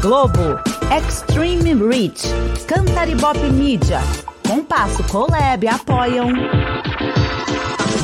[0.00, 0.58] Globo,
[0.90, 2.22] Extreme Reach,
[2.66, 4.00] Cantaribop Media,
[4.48, 6.32] Compasso Colab apoiam.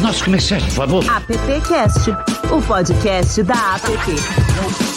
[0.03, 1.05] Nosso comerciante, por favor.
[1.09, 2.11] AppCast,
[2.53, 4.96] o podcast da App.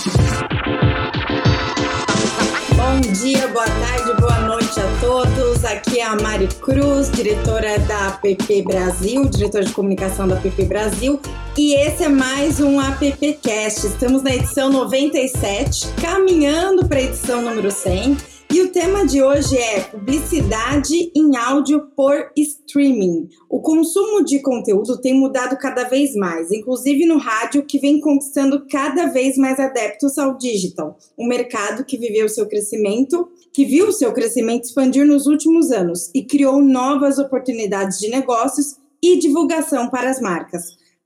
[2.90, 5.64] Bom dia, boa tarde, boa noite a todos.
[5.64, 11.22] Aqui é a Mari Cruz, diretora da App Brasil, diretora de comunicação da App Brasil.
[11.56, 13.86] E esse é mais um AppCast.
[13.86, 18.18] Estamos na edição 97, caminhando para a edição número 100.
[18.52, 23.30] E o tema de hoje é publicidade em áudio por streaming.
[23.48, 28.66] O consumo de conteúdo tem mudado cada vez mais, inclusive no rádio, que vem conquistando
[28.68, 34.12] cada vez mais adeptos ao digital, um mercado que viveu seu crescimento, que viu seu
[34.12, 40.20] crescimento expandir nos últimos anos e criou novas oportunidades de negócios e divulgação para as
[40.20, 40.64] marcas.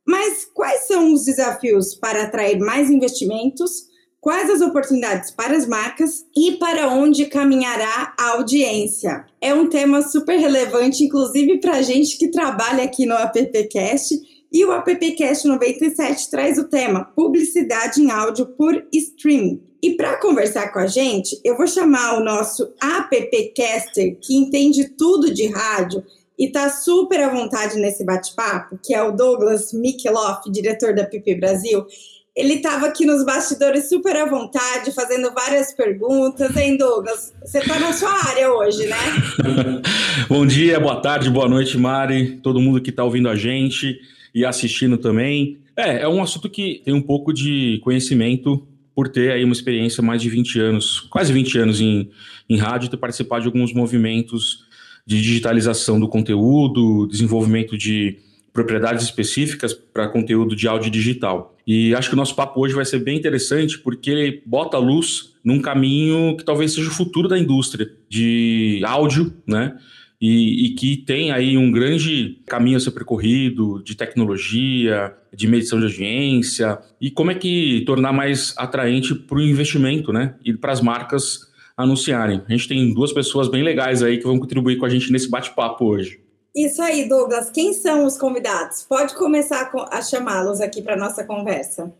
[0.07, 3.91] Mas quais são os desafios para atrair mais investimentos?
[4.23, 9.25] Quais as oportunidades para as marcas e para onde caminhará a audiência?
[9.41, 14.17] É um tema super relevante, inclusive para a gente que trabalha aqui no AppCast.
[14.49, 19.61] E o AppCast 97 traz o tema Publicidade em áudio por streaming.
[19.81, 25.33] E para conversar com a gente, eu vou chamar o nosso AppCaster, que entende tudo
[25.33, 26.01] de rádio
[26.39, 31.35] e está super à vontade nesse bate-papo, que é o Douglas Mikeloff, diretor da PP
[31.35, 31.85] Brasil
[32.35, 36.55] ele estava aqui nos bastidores super à vontade, fazendo várias perguntas.
[36.57, 37.31] Hein, Douglas?
[37.45, 38.97] Você está na sua área hoje, né?
[40.27, 43.99] Bom dia, boa tarde, boa noite, Mari, todo mundo que está ouvindo a gente
[44.33, 45.59] e assistindo também.
[45.77, 50.01] É, é um assunto que tem um pouco de conhecimento por ter aí uma experiência
[50.01, 52.09] mais de 20 anos, quase 20 anos em,
[52.49, 54.65] em rádio, ter participado de alguns movimentos
[55.05, 58.17] de digitalização do conteúdo, desenvolvimento de
[58.53, 61.57] propriedades específicas para conteúdo de áudio digital.
[61.65, 64.79] E acho que o nosso papo hoje vai ser bem interessante porque ele bota a
[64.79, 69.75] luz num caminho que talvez seja o futuro da indústria de áudio, né?
[70.21, 75.79] E, e, que tem aí um grande caminho a ser percorrido de tecnologia, de medição
[75.79, 80.35] de audiência, e como é que tornar mais atraente para o investimento, né?
[80.45, 82.41] E para as marcas anunciarem.
[82.47, 85.29] A gente tem duas pessoas bem legais aí que vão contribuir com a gente nesse
[85.29, 86.22] bate-papo hoje.
[86.55, 87.49] Isso aí, Douglas.
[87.49, 88.83] Quem são os convidados?
[88.83, 91.91] Pode começar a chamá-los aqui para nossa conversa.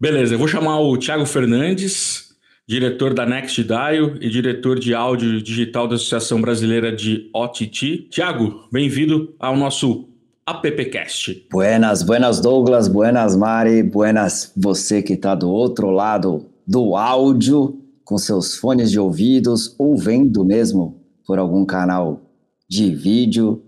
[0.00, 2.30] Beleza, eu vou chamar o Thiago Fernandes,
[2.66, 8.08] diretor da Next Dial e diretor de áudio digital da Associação Brasileira de OTT.
[8.10, 10.08] Thiago, bem-vindo ao nosso
[10.46, 11.46] AppCast.
[11.50, 18.16] Buenas, buenas Douglas, buenas Mari, buenas você que está do outro lado do áudio, com
[18.16, 22.22] seus fones de ouvidos, ou vendo mesmo por algum canal
[22.66, 23.67] de vídeo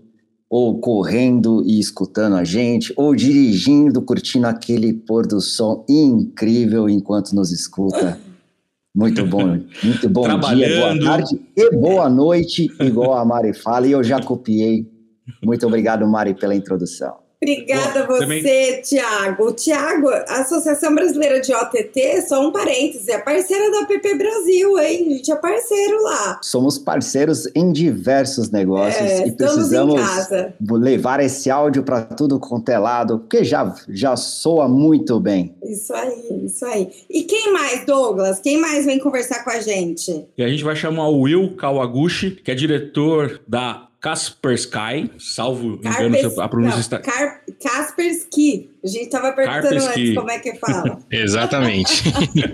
[0.51, 7.31] ou correndo e escutando a gente, ou dirigindo, curtindo aquele pôr do sol incrível enquanto
[7.31, 8.19] nos escuta.
[8.93, 13.93] Muito bom, muito bom dia, boa tarde e boa noite, igual a Mari fala, e
[13.93, 14.85] eu já copiei.
[15.41, 17.20] Muito obrigado, Mari, pela introdução.
[17.43, 18.81] Obrigada a você, também...
[18.83, 19.45] Tiago.
[19.45, 24.77] O Tiago, a Associação Brasileira de OTT, só um parêntese, é parceira da PP Brasil,
[24.77, 25.07] hein?
[25.07, 26.39] A gente é parceiro lá.
[26.43, 29.99] Somos parceiros em diversos negócios é, e precisamos
[30.59, 35.55] levar esse áudio para tudo quanto é lado, porque já, já soa muito bem.
[35.63, 36.91] Isso aí, isso aí.
[37.09, 38.39] E quem mais, Douglas?
[38.39, 40.27] Quem mais vem conversar com a gente?
[40.37, 46.41] E a gente vai chamar o Will Kawaguchi, que é diretor da Kaspersky, salvo engano
[46.41, 46.97] a pronúncia está...
[46.97, 48.71] Car Kaspersky.
[48.83, 50.01] A gente estava perguntando Kaspersky.
[50.01, 50.99] antes como é que fala.
[51.11, 52.03] Exatamente.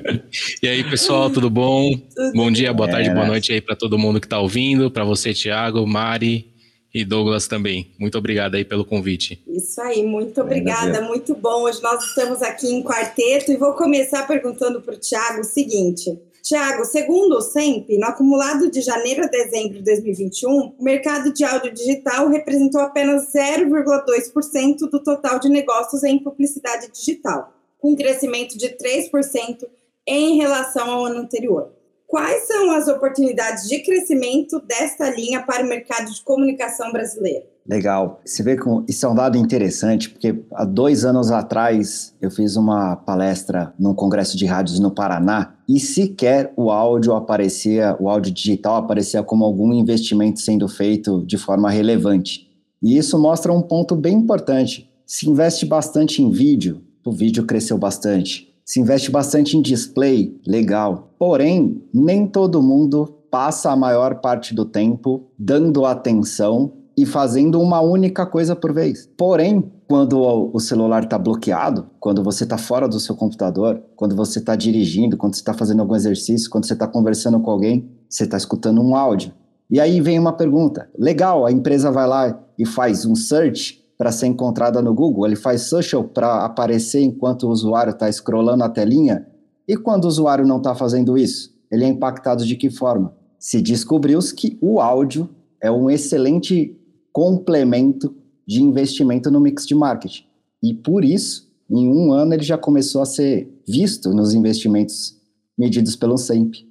[0.62, 1.98] e aí, pessoal, tudo bom?
[2.14, 4.92] Tudo bom dia, boa tarde, é, boa noite aí para todo mundo que está ouvindo,
[4.92, 6.52] para você, Thiago, Mari
[6.94, 7.92] e Douglas também.
[7.98, 9.42] Muito obrigado aí pelo convite.
[9.48, 11.64] Isso aí, muito obrigada, muito bom.
[11.64, 16.20] Hoje nós estamos aqui em quarteto e vou começar perguntando para o Thiago o seguinte.
[16.48, 21.44] Tiago, segundo o SEMP, no acumulado de janeiro a dezembro de 2021, o mercado de
[21.44, 28.58] áudio digital representou apenas 0,2% do total de negócios em publicidade digital, com um crescimento
[28.58, 29.68] de 3%
[30.08, 31.70] em relação ao ano anterior.
[32.08, 37.44] Quais são as oportunidades de crescimento desta linha para o mercado de comunicação brasileiro?
[37.68, 38.22] Legal.
[38.24, 42.56] Você vê que isso é um dado interessante, porque há dois anos atrás eu fiz
[42.56, 48.34] uma palestra num congresso de rádios no Paraná e sequer o áudio aparecia, o áudio
[48.34, 52.50] digital aparecia como algum investimento sendo feito de forma relevante.
[52.82, 54.90] E isso mostra um ponto bem importante.
[55.06, 58.48] Se investe bastante em vídeo, o vídeo cresceu bastante.
[58.68, 61.14] Se investe bastante em display, legal.
[61.18, 67.80] Porém, nem todo mundo passa a maior parte do tempo dando atenção e fazendo uma
[67.80, 69.10] única coisa por vez.
[69.18, 70.20] Porém, quando
[70.54, 75.16] o celular está bloqueado, quando você está fora do seu computador, quando você está dirigindo,
[75.16, 78.82] quando você está fazendo algum exercício, quando você está conversando com alguém, você está escutando
[78.82, 79.32] um áudio.
[79.72, 80.90] E aí vem uma pergunta.
[81.00, 85.36] Legal, a empresa vai lá e faz um search para ser encontrada no Google, ele
[85.36, 89.26] faz social para aparecer enquanto o usuário está scrollando a telinha.
[89.68, 93.16] E quando o usuário não está fazendo isso, ele é impactado de que forma?
[93.40, 95.30] Se descobriu que o áudio
[95.60, 96.80] é um excelente
[97.12, 98.16] complemento
[98.46, 100.24] de investimento no mix de marketing.
[100.62, 105.18] E por isso, em um ano, ele já começou a ser visto nos investimentos
[105.58, 106.67] medidos pelo SEMP.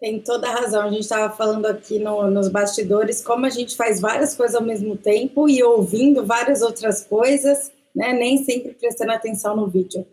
[0.00, 0.82] Tem toda a razão.
[0.82, 4.62] A gente estava falando aqui no, nos bastidores como a gente faz várias coisas ao
[4.62, 8.14] mesmo tempo e ouvindo várias outras coisas, né?
[8.14, 10.06] Nem sempre prestando atenção no vídeo.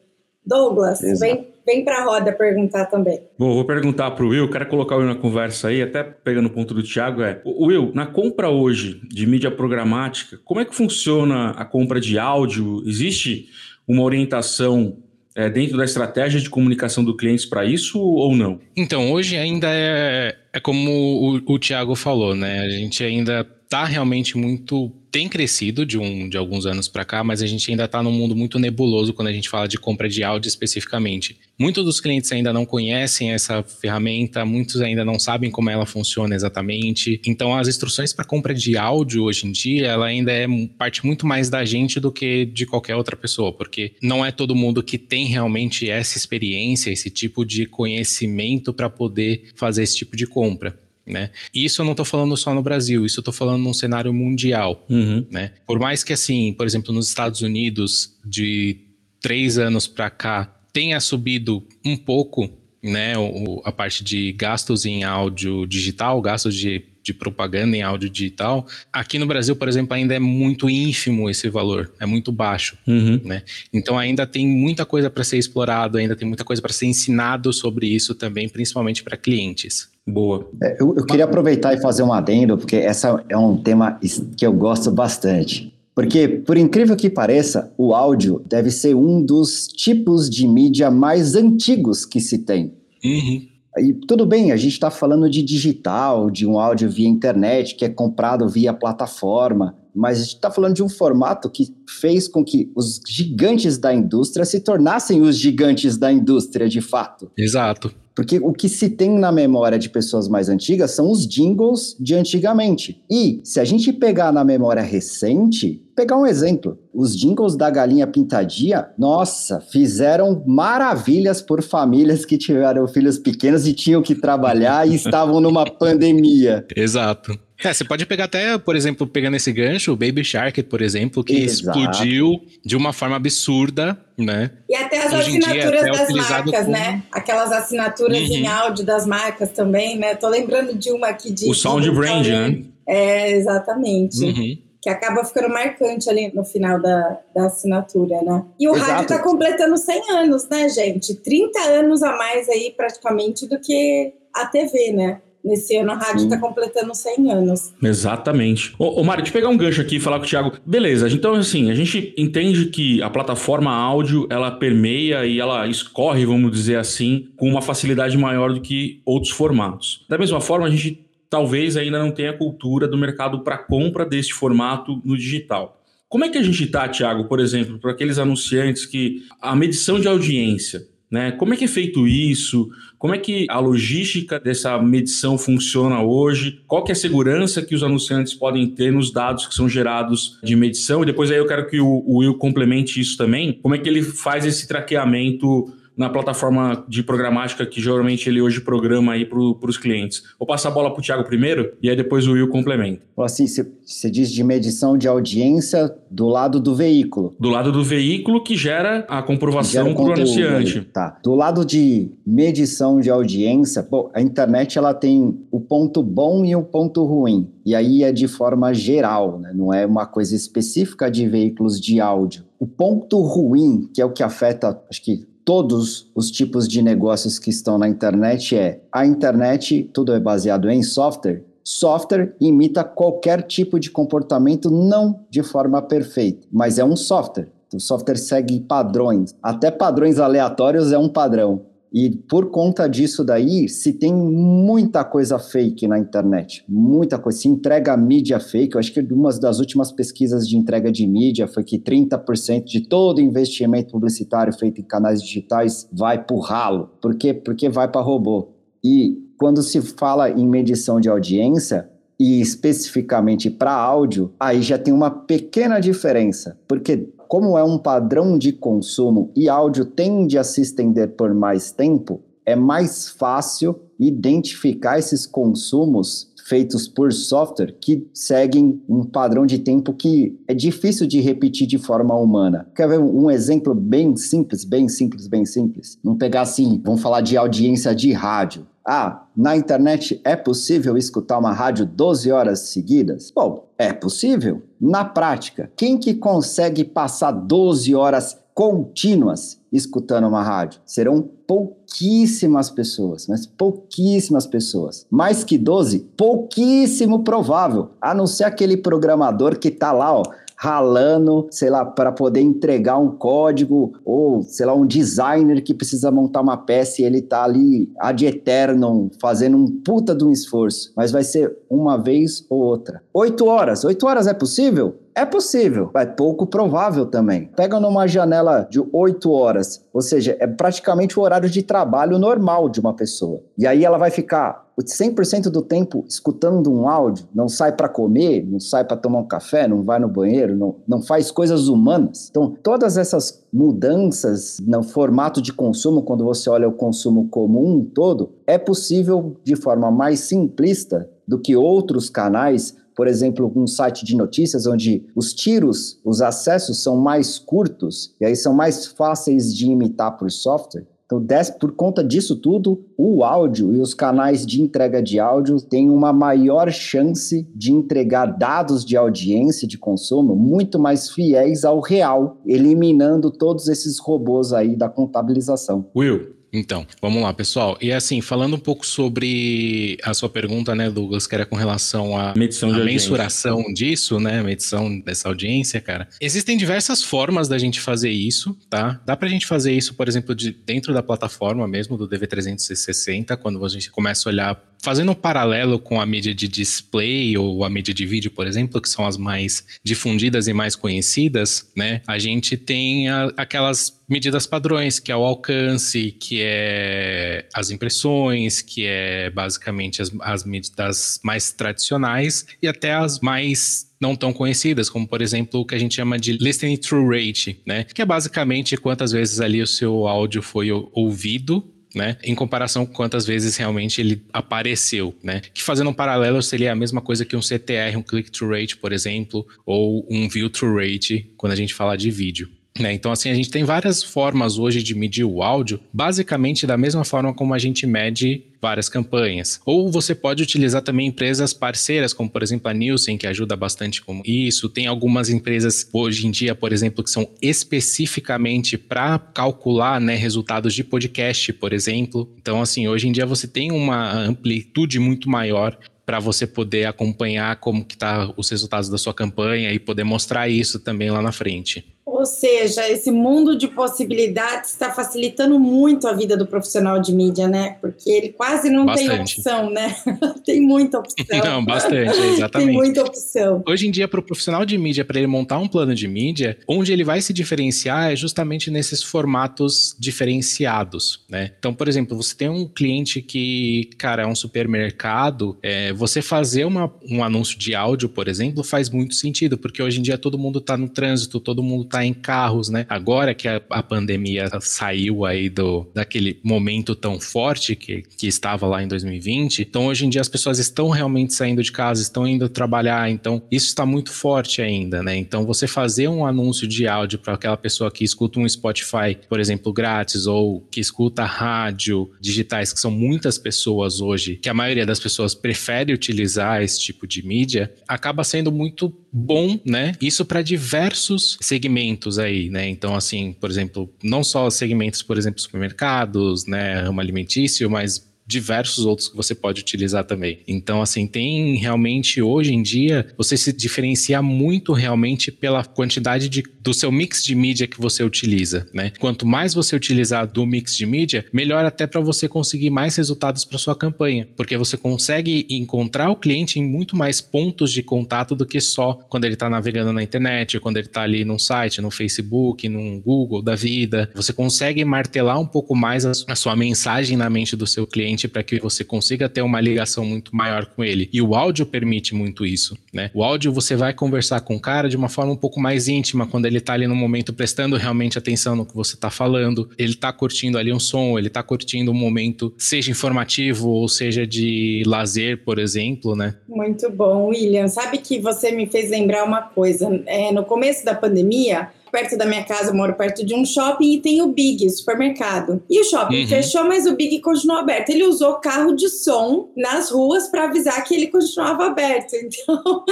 [0.45, 1.19] Douglas, Exato.
[1.19, 3.22] vem, vem para a roda perguntar também.
[3.38, 6.45] Bom, vou perguntar para o Will, quero colocar o Will na conversa aí, até pegando
[6.45, 10.74] o ponto do Thiago, é, Will, na compra hoje de mídia programática, como é que
[10.74, 12.81] funciona a compra de áudio?
[12.88, 13.50] Existe
[13.86, 14.98] uma orientação
[15.38, 18.60] é, dentro da estratégia de comunicação do cliente para isso ou não?
[18.75, 22.62] Então, hoje ainda é, é como o, o Tiago falou, né?
[22.62, 27.24] A gente ainda está realmente muito tem crescido de, um, de alguns anos para cá,
[27.24, 30.08] mas a gente ainda está num mundo muito nebuloso quando a gente fala de compra
[30.08, 31.40] de áudio especificamente.
[31.58, 36.36] Muitos dos clientes ainda não conhecem essa ferramenta, muitos ainda não sabem como ela funciona
[36.36, 37.19] exatamente.
[37.25, 40.46] Então, as instruções para compra de áudio hoje em dia, ela ainda é
[40.78, 44.56] parte muito mais da gente do que de qualquer outra pessoa, porque não é todo
[44.56, 50.16] mundo que tem realmente essa experiência, esse tipo de conhecimento para poder fazer esse tipo
[50.16, 50.78] de compra.
[51.07, 51.30] Né?
[51.54, 54.13] E isso eu não estou falando só no Brasil, isso eu estou falando num cenário
[54.13, 54.86] mundial.
[54.89, 55.25] Uhum.
[55.31, 55.54] Né?
[55.65, 58.77] Por mais que, assim, por exemplo, nos Estados Unidos, de
[59.21, 62.51] três anos para cá, tenha subido um pouco
[62.83, 68.09] né, o, a parte de gastos em áudio digital, gastos de, de propaganda em áudio
[68.09, 68.68] digital.
[68.92, 72.77] Aqui no Brasil, por exemplo, ainda é muito ínfimo esse valor, é muito baixo.
[72.86, 73.19] Uhum.
[73.24, 73.44] Né?
[73.74, 77.51] Então ainda tem muita coisa para ser explorado, ainda tem muita coisa para ser ensinado
[77.51, 79.89] sobre isso também, principalmente para clientes.
[80.07, 80.48] Boa.
[80.63, 84.00] É, eu, eu queria aproveitar e fazer um adendo, porque essa é um tema
[84.38, 85.74] que eu gosto bastante.
[85.94, 91.36] Porque, por incrível que pareça, o áudio deve ser um dos tipos de mídia mais
[91.36, 92.71] antigos que se tem.
[93.04, 93.42] Uhum.
[93.80, 97.83] E tudo bem, a gente está falando de digital, de um áudio via internet, que
[97.83, 102.45] é comprado via plataforma, mas a gente está falando de um formato que fez com
[102.45, 107.31] que os gigantes da indústria se tornassem os gigantes da indústria de fato.
[107.35, 107.91] Exato.
[108.17, 112.15] Porque o que se tem na memória de pessoas mais antigas são os jingles de
[112.15, 113.03] antigamente.
[113.07, 118.07] E se a gente pegar na memória recente, pegar um exemplo, os jingles da galinha
[118.07, 124.95] pintadinha, nossa, fizeram maravilhas por famílias que tiveram filhos pequenos e tinham que trabalhar e
[124.95, 126.65] estavam numa pandemia.
[126.75, 127.38] Exato.
[127.63, 131.24] É, você pode pegar até, por exemplo, pegando esse gancho, o Baby Shark, por exemplo,
[131.24, 131.80] que Exato.
[131.80, 134.51] explodiu de uma forma absurda, né?
[134.69, 136.71] E até as Hoje assinaturas dia, das marcas, como...
[136.71, 137.04] né?
[137.12, 138.36] Aquelas assinaturas uhum.
[138.36, 140.13] em áudio das marcas também, né?
[140.15, 141.50] Tô lembrando de uma aqui de...
[141.50, 142.63] O Sound Brand, né?
[142.88, 144.24] É, exatamente.
[144.24, 144.57] Uhum.
[144.80, 148.45] Que acaba ficando marcante ali no final da, da assinatura, né?
[148.59, 148.92] E o Exato.
[148.92, 151.15] rádio tá completando 100 anos, né, gente?
[151.15, 155.21] 30 anos a mais aí, praticamente, do que a TV, né?
[155.47, 157.73] Nesse ano a rádio está completando 100 anos.
[157.81, 158.75] Exatamente.
[158.77, 160.51] Ô, ô Mário, deixa eu pegar um gancho aqui e falar com o Thiago.
[160.65, 166.25] Beleza, então assim, a gente entende que a plataforma áudio, ela permeia e ela escorre,
[166.25, 170.05] vamos dizer assim, com uma facilidade maior do que outros formatos.
[170.09, 174.33] Da mesma forma, a gente talvez ainda não tenha cultura do mercado para compra deste
[174.33, 175.81] formato no digital.
[176.09, 179.99] Como é que a gente está, Thiago, por exemplo, para aqueles anunciantes que a medição
[179.99, 181.31] de audiência, né?
[181.31, 182.69] Como é que é feito isso?
[182.97, 186.61] Como é que a logística dessa medição funciona hoje?
[186.68, 190.37] Qual que é a segurança que os anunciantes podem ter nos dados que são gerados
[190.44, 191.04] de medição?
[191.04, 193.54] E depois aí eu quero que o, Will complemente isso também.
[193.61, 198.61] Como é que ele faz esse traqueamento na plataforma de programática que geralmente ele hoje
[198.61, 200.23] programa aí para os clientes.
[200.37, 203.01] Vou passar a bola para o Thiago primeiro e aí depois o Will complementa.
[203.18, 207.35] Assim, você diz de medição de audiência do lado do veículo.
[207.39, 210.81] Do lado do veículo que gera a comprovação para o anunciante.
[210.81, 211.18] Tá.
[211.23, 216.56] Do lado de medição de audiência, bom, a internet ela tem o ponto bom e
[216.56, 217.49] o ponto ruim.
[217.66, 219.51] E aí é de forma geral, né?
[219.54, 222.45] não é uma coisa específica de veículos de áudio.
[222.59, 227.39] O ponto ruim, que é o que afeta, acho que todos os tipos de negócios
[227.39, 231.42] que estão na internet é a internet, tudo é baseado em software.
[231.63, 237.47] Software imita qualquer tipo de comportamento, não de forma perfeita, mas é um software.
[237.73, 239.33] O software segue padrões.
[239.42, 241.61] Até padrões aleatórios é um padrão.
[241.91, 247.47] E por conta disso daí, se tem muita coisa fake na internet, muita coisa, se
[247.47, 251.63] entrega mídia fake, eu acho que uma das últimas pesquisas de entrega de mídia foi
[251.63, 256.89] que 30% de todo investimento publicitário feito em canais digitais vai pro ralo.
[257.01, 257.33] Por quê?
[257.33, 258.49] Porque vai para robô.
[258.83, 261.89] E quando se fala em medição de audiência,
[262.19, 268.38] e especificamente para áudio, aí já tem uma pequena diferença, porque como é um padrão
[268.38, 274.98] de consumo e áudio tende a se estender por mais tempo, é mais fácil identificar
[274.98, 281.19] esses consumos feitos por software que seguem um padrão de tempo que é difícil de
[281.19, 282.66] repetir de forma humana.
[282.74, 286.00] Quer ver um exemplo bem simples, bem simples, bem simples?
[286.02, 288.66] Vamos pegar assim, vamos falar de audiência de rádio.
[288.89, 293.33] Ah, na internet é possível escutar uma rádio 12 horas seguidas?
[293.35, 294.61] Bom, é possível.
[294.79, 300.79] Na prática, quem que consegue passar 12 horas contínuas escutando uma rádio?
[300.85, 305.06] Serão pouquíssimas pessoas, mas pouquíssimas pessoas.
[305.11, 310.23] Mais que 12, pouquíssimo provável, a não ser aquele programador que está lá, ó,
[310.57, 316.09] ralando, sei lá, para poder entregar um código, ou, sei lá, um designer que precisa
[316.09, 320.92] montar uma peça e ele tá ali ad eternum, fazendo um puta de um esforço.
[320.95, 323.04] Mas vai ser uma vez ou outra.
[323.14, 323.83] Oito horas.
[323.85, 324.95] Oito horas é possível?
[325.18, 327.50] É possível, é pouco provável também.
[327.56, 332.69] Pega numa janela de 8 horas, ou seja, é praticamente o horário de trabalho normal
[332.69, 333.42] de uma pessoa.
[333.57, 338.45] E aí ela vai ficar 100% do tempo escutando um áudio, não sai para comer,
[338.45, 342.28] não sai para tomar um café, não vai no banheiro, não, não faz coisas humanas.
[342.30, 348.33] Então, todas essas mudanças no formato de consumo, quando você olha o consumo comum todo,
[348.45, 354.16] é possível de forma mais simplista do que outros canais por exemplo, um site de
[354.16, 359.68] notícias onde os tiros, os acessos são mais curtos e aí são mais fáceis de
[359.68, 360.87] imitar por software.
[361.06, 361.23] Então,
[361.59, 366.11] por conta disso tudo, o áudio e os canais de entrega de áudio têm uma
[366.11, 373.31] maior chance de entregar dados de audiência, de consumo, muito mais fiéis ao real, eliminando
[373.31, 375.85] todos esses robôs aí da contabilização.
[375.95, 377.78] Will, então, vamos lá, pessoal.
[377.81, 382.18] E assim, falando um pouco sobre a sua pergunta, né, Douglas, que era com relação
[382.18, 386.07] à mensuração disso, né, medição dessa audiência, cara.
[386.19, 388.99] Existem diversas formas da gente fazer isso, tá?
[389.06, 393.64] Dá pra gente fazer isso, por exemplo, de dentro da plataforma mesmo do DV360, quando
[393.64, 397.69] a gente começa a olhar fazendo um paralelo com a mídia de display ou a
[397.69, 402.02] mídia de vídeo, por exemplo, que são as mais difundidas e mais conhecidas, né?
[402.07, 408.62] A gente tem a, aquelas medidas padrões, que é o alcance, que é as impressões,
[408.62, 414.90] que é basicamente as, as medidas mais tradicionais e até as mais não tão conhecidas,
[414.90, 417.84] como por exemplo o que a gente chama de listening through rate, né?
[417.84, 422.18] Que é basicamente quantas vezes ali o seu áudio foi ouvido né?
[422.23, 425.42] Em comparação com quantas vezes realmente ele apareceu, né?
[425.54, 428.94] Que fazendo um paralelo seria a mesma coisa que um CTR, um click-through rate, por
[428.94, 432.49] exemplo, ou um view-through rate, quando a gente fala de vídeo.
[432.80, 432.94] Né?
[432.94, 437.04] Então, assim, a gente tem várias formas hoje de medir o áudio, basicamente da mesma
[437.04, 439.60] forma como a gente mede várias campanhas.
[439.66, 444.02] Ou você pode utilizar também empresas parceiras, como por exemplo a Nielsen, que ajuda bastante
[444.02, 444.69] com isso.
[444.69, 450.74] Tem algumas empresas hoje em dia, por exemplo, que são especificamente para calcular né, resultados
[450.74, 452.31] de podcast, por exemplo.
[452.38, 457.57] Então, assim, hoje em dia você tem uma amplitude muito maior para você poder acompanhar
[457.57, 461.34] como que tá os resultados da sua campanha e poder mostrar isso também lá na
[461.34, 461.86] frente.
[462.07, 467.49] Ou seja, esse mundo de possibilidades está facilitando muito a vida do profissional de mídia,
[467.49, 467.76] né?
[467.81, 469.09] Porque ele quase não bastante.
[469.09, 469.94] tem opção, né?
[470.45, 471.26] tem muita opção.
[471.44, 472.68] Não, bastante, exatamente.
[472.68, 473.61] tem muita opção.
[473.68, 476.57] Hoje em dia, para o profissional de mídia, para ele montar um plano de mídia,
[476.66, 481.52] onde ele vai se diferenciar é justamente nesses formatos diferenciados, né?
[481.59, 486.64] Então, por exemplo, você tem um cliente que, cara, é um supermercado, é, você fazer
[486.64, 490.37] uma, um anúncio de áudio, por exemplo, faz muito sentido, porque hoje em dia todo
[490.37, 492.85] mundo está no trânsito, todo mundo está em carros, né?
[492.89, 498.68] Agora que a, a pandemia saiu aí do daquele momento tão forte que, que estava
[498.68, 502.27] lá em 2020, então hoje em dia as pessoas estão realmente saindo de casa, estão
[502.27, 505.16] indo trabalhar, então isso está muito forte ainda, né?
[505.16, 509.39] Então você fazer um anúncio de áudio para aquela pessoa que escuta um Spotify, por
[509.39, 514.86] exemplo, grátis ou que escuta rádio digitais, que são muitas pessoas hoje, que a maioria
[514.86, 519.93] das pessoas prefere utilizar esse tipo de mídia, acaba sendo muito bom, né?
[520.02, 522.67] Isso para diversos segmentos aí, né?
[522.67, 528.86] Então, assim, por exemplo, não só segmentos, por exemplo, supermercados, né, ramo alimentício, mas diversos
[528.86, 530.39] outros que você pode utilizar também.
[530.46, 536.43] Então, assim, tem realmente hoje em dia você se diferencia muito realmente pela quantidade de,
[536.62, 538.91] do seu mix de mídia que você utiliza, né?
[539.00, 543.46] Quanto mais você utilizar do mix de mídia, melhor até para você conseguir mais resultados
[543.46, 548.36] para sua campanha, porque você consegue encontrar o cliente em muito mais pontos de contato
[548.36, 551.82] do que só quando ele está navegando na internet, quando ele está ali num site,
[551.82, 554.10] no Facebook, no Google da vida.
[554.13, 558.41] Você consegue martelar um pouco mais a sua mensagem na mente do seu cliente para
[558.41, 561.10] que você consiga ter uma ligação muito maior com ele.
[561.12, 563.12] E o áudio permite muito isso, né?
[563.13, 566.26] O áudio você vai conversar com o cara de uma forma um pouco mais íntima
[566.26, 569.69] quando ele está ali no momento prestando realmente atenção no que você está falando.
[569.78, 574.26] Ele está curtindo ali um som, ele está curtindo um momento, seja informativo ou seja
[574.26, 576.36] de lazer, por exemplo, né?
[576.47, 577.67] Muito bom, William.
[577.67, 580.02] Sabe que você me fez lembrar uma coisa.
[580.06, 583.93] É, no começo da pandemia, perto da minha casa, eu moro perto de um shopping
[583.93, 585.63] e tem o Big, supermercado.
[585.69, 586.27] E o shopping uhum.
[586.27, 587.89] fechou, mas o Big continuou aberto.
[587.89, 592.15] Ele usou carro de som nas ruas para avisar que ele continuava aberto.
[592.27, 592.84] Então,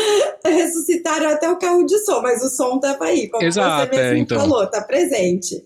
[0.46, 4.18] ressuscitaram até o carro de som, mas o som tava aí, como Exato, você mesmo
[4.18, 4.40] é, então.
[4.40, 5.64] falou, tá presente.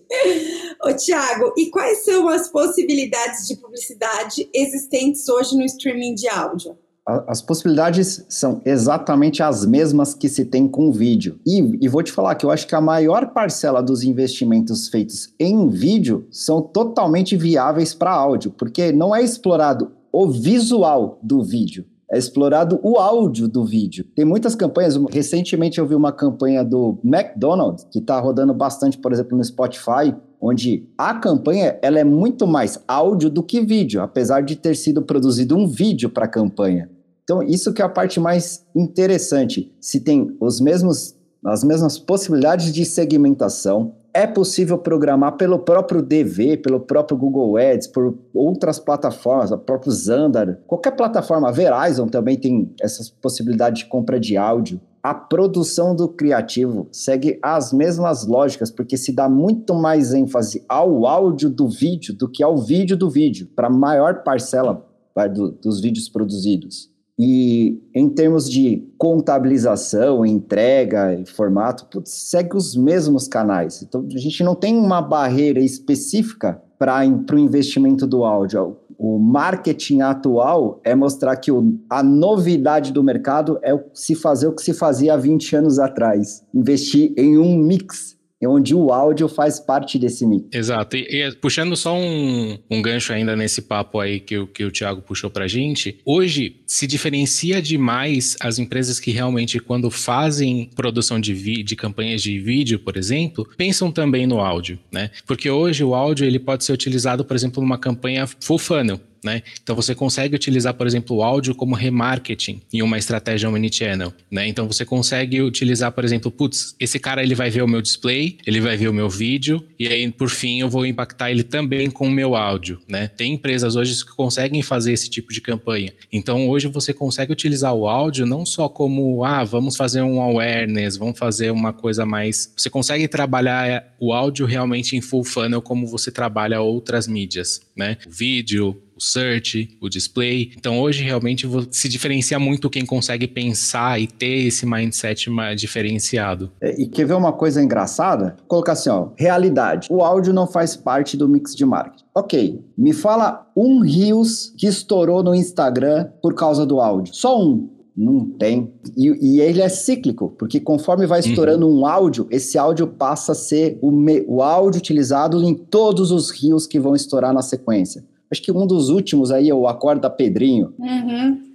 [0.84, 6.76] Ô, Tiago, e quais são as possibilidades de publicidade existentes hoje no streaming de áudio?
[7.06, 11.38] As possibilidades são exatamente as mesmas que se tem com vídeo.
[11.46, 15.34] E, e, vou te falar que eu acho que a maior parcela dos investimentos feitos
[15.38, 21.84] em vídeo são totalmente viáveis para áudio, porque não é explorado o visual do vídeo.
[22.12, 24.04] É explorado o áudio do vídeo.
[24.16, 24.96] Tem muitas campanhas.
[25.10, 30.12] Recentemente eu vi uma campanha do McDonald's, que está rodando bastante, por exemplo, no Spotify,
[30.40, 35.02] onde a campanha ela é muito mais áudio do que vídeo, apesar de ter sido
[35.02, 36.90] produzido um vídeo para a campanha.
[37.22, 39.72] Então, isso que é a parte mais interessante.
[39.80, 46.58] Se tem os mesmos, as mesmas possibilidades de segmentação, é possível programar pelo próprio DV,
[46.58, 52.36] pelo próprio Google Ads, por outras plataformas, a próprio Xandar, qualquer plataforma, a Verizon também
[52.36, 54.80] tem essas possibilidades de compra de áudio.
[55.02, 61.06] A produção do criativo segue as mesmas lógicas, porque se dá muito mais ênfase ao
[61.06, 65.52] áudio do vídeo do que ao vídeo do vídeo, para a maior parcela vai, do,
[65.52, 66.89] dos vídeos produzidos.
[67.22, 73.82] E em termos de contabilização, entrega e formato, putz, segue os mesmos canais.
[73.82, 78.78] Então a gente não tem uma barreira específica para o investimento do áudio.
[78.96, 84.54] O marketing atual é mostrar que o, a novidade do mercado é se fazer o
[84.54, 86.42] que se fazia há 20 anos atrás.
[86.54, 90.46] Investir em um mix onde o áudio faz parte desse mix.
[90.52, 90.96] Exato.
[90.96, 95.02] E, e puxando só um, um, gancho ainda nesse papo aí que, que o Thiago
[95.02, 101.62] puxou pra gente, hoje se diferencia demais as empresas que realmente, quando fazem produção de,
[101.62, 105.10] de campanhas de vídeo, por exemplo, pensam também no áudio, né?
[105.26, 109.00] Porque hoje o áudio ele pode ser utilizado, por exemplo, numa campanha full funnel.
[109.22, 109.42] Né?
[109.62, 114.48] Então você consegue utilizar, por exemplo, o áudio como remarketing em uma estratégia omnichannel, né?
[114.48, 118.38] Então você consegue utilizar, por exemplo, putz, esse cara ele vai ver o meu display,
[118.46, 121.90] ele vai ver o meu vídeo e aí por fim eu vou impactar ele também
[121.90, 123.08] com o meu áudio, né?
[123.08, 125.92] Tem empresas hoje que conseguem fazer esse tipo de campanha.
[126.10, 130.96] Então hoje você consegue utilizar o áudio não só como ah, vamos fazer um awareness,
[130.96, 135.86] vamos fazer uma coisa mais, você consegue trabalhar o áudio realmente em full funnel como
[135.86, 137.98] você trabalha outras mídias, né?
[138.06, 140.52] O vídeo, o search, o display.
[140.56, 146.52] Então hoje realmente se diferencia muito quem consegue pensar e ter esse mindset mais diferenciado.
[146.60, 148.36] É, e quer ver uma coisa engraçada?
[148.38, 149.88] Vou colocar assim, ó, realidade.
[149.90, 152.04] O áudio não faz parte do mix de marketing.
[152.14, 157.14] Ok, me fala um Rios que estourou no Instagram por causa do áudio.
[157.14, 157.70] Só um.
[157.96, 158.72] Não tem.
[158.96, 161.80] E, e, ele é cíclico, porque conforme vai estourando uhum.
[161.80, 166.30] um áudio, esse áudio passa a ser o, me, o áudio utilizado em todos os
[166.30, 168.02] rios que vão estourar na sequência.
[168.30, 170.72] Acho que um dos últimos aí é o Acorda Pedrinho.
[170.78, 171.50] Uhum.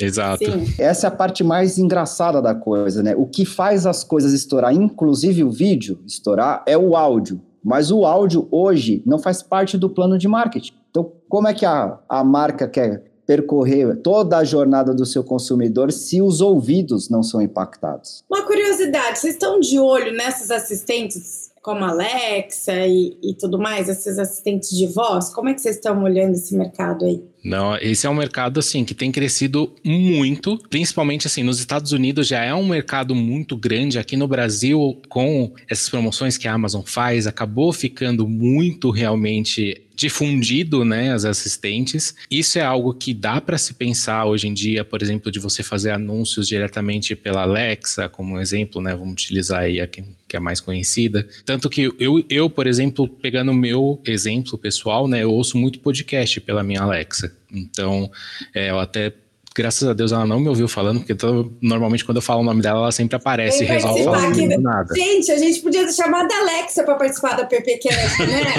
[0.00, 0.44] Exato.
[0.44, 0.74] Sim.
[0.78, 3.14] Essa é a parte mais engraçada da coisa, né?
[3.16, 7.40] O que faz as coisas estourar, inclusive o vídeo estourar, é o áudio.
[7.64, 10.72] Mas o áudio hoje não faz parte do plano de marketing.
[10.90, 15.92] Então, como é que a, a marca quer percorrer toda a jornada do seu consumidor
[15.92, 18.24] se os ouvidos não são impactados?
[18.30, 24.18] Uma curiosidade, vocês estão de olho nessas assistentes como Alexa e, e tudo mais, esses
[24.18, 25.28] assistentes de voz?
[25.34, 27.22] Como é que vocês estão olhando esse mercado aí?
[27.48, 32.28] Não, esse é um mercado assim que tem crescido muito, principalmente assim nos Estados Unidos
[32.28, 33.98] já é um mercado muito grande.
[33.98, 40.84] Aqui no Brasil, com essas promoções que a Amazon faz, acabou ficando muito realmente difundido,
[40.84, 42.14] né, as assistentes.
[42.30, 45.60] Isso é algo que dá para se pensar hoje em dia, por exemplo, de você
[45.60, 50.36] fazer anúncios diretamente pela Alexa, como um exemplo, né, vamos utilizar aí a que, que
[50.36, 51.26] é mais conhecida.
[51.44, 55.80] Tanto que eu, eu, por exemplo, pegando o meu exemplo pessoal, né, eu ouço muito
[55.80, 57.36] podcast pela minha Alexa.
[57.52, 58.10] Então,
[58.54, 59.12] é, eu até
[59.58, 61.16] graças a Deus ela não me ouviu falando, porque
[61.60, 64.60] normalmente quando eu falo o nome dela, ela sempre aparece e resolve falar aqui, do
[64.60, 64.94] nada.
[64.94, 68.54] Gente, a gente podia chamar da Alexa para participar da PPCast, né?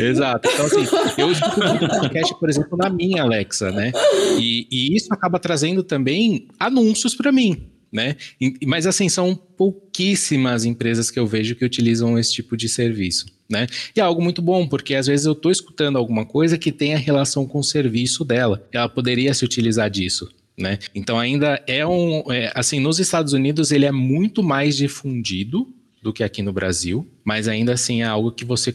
[0.04, 0.50] Exato.
[0.52, 0.84] Então, assim,
[1.16, 3.92] eu escuto o podcast, por exemplo, na minha Alexa, né?
[4.36, 8.16] E, e isso acaba trazendo também anúncios para mim né?
[8.66, 13.66] Mas assim, são pouquíssimas empresas que eu vejo que utilizam esse tipo de serviço, né?
[13.94, 16.94] E é algo muito bom, porque às vezes eu estou escutando alguma coisa que tem
[16.94, 18.66] a relação com o serviço dela.
[18.72, 20.28] Ela poderia se utilizar disso.
[20.58, 20.78] Né?
[20.94, 25.66] Então ainda é um, é, assim, nos Estados Unidos ele é muito mais difundido
[26.02, 28.74] do que aqui no Brasil, mas ainda assim é algo que você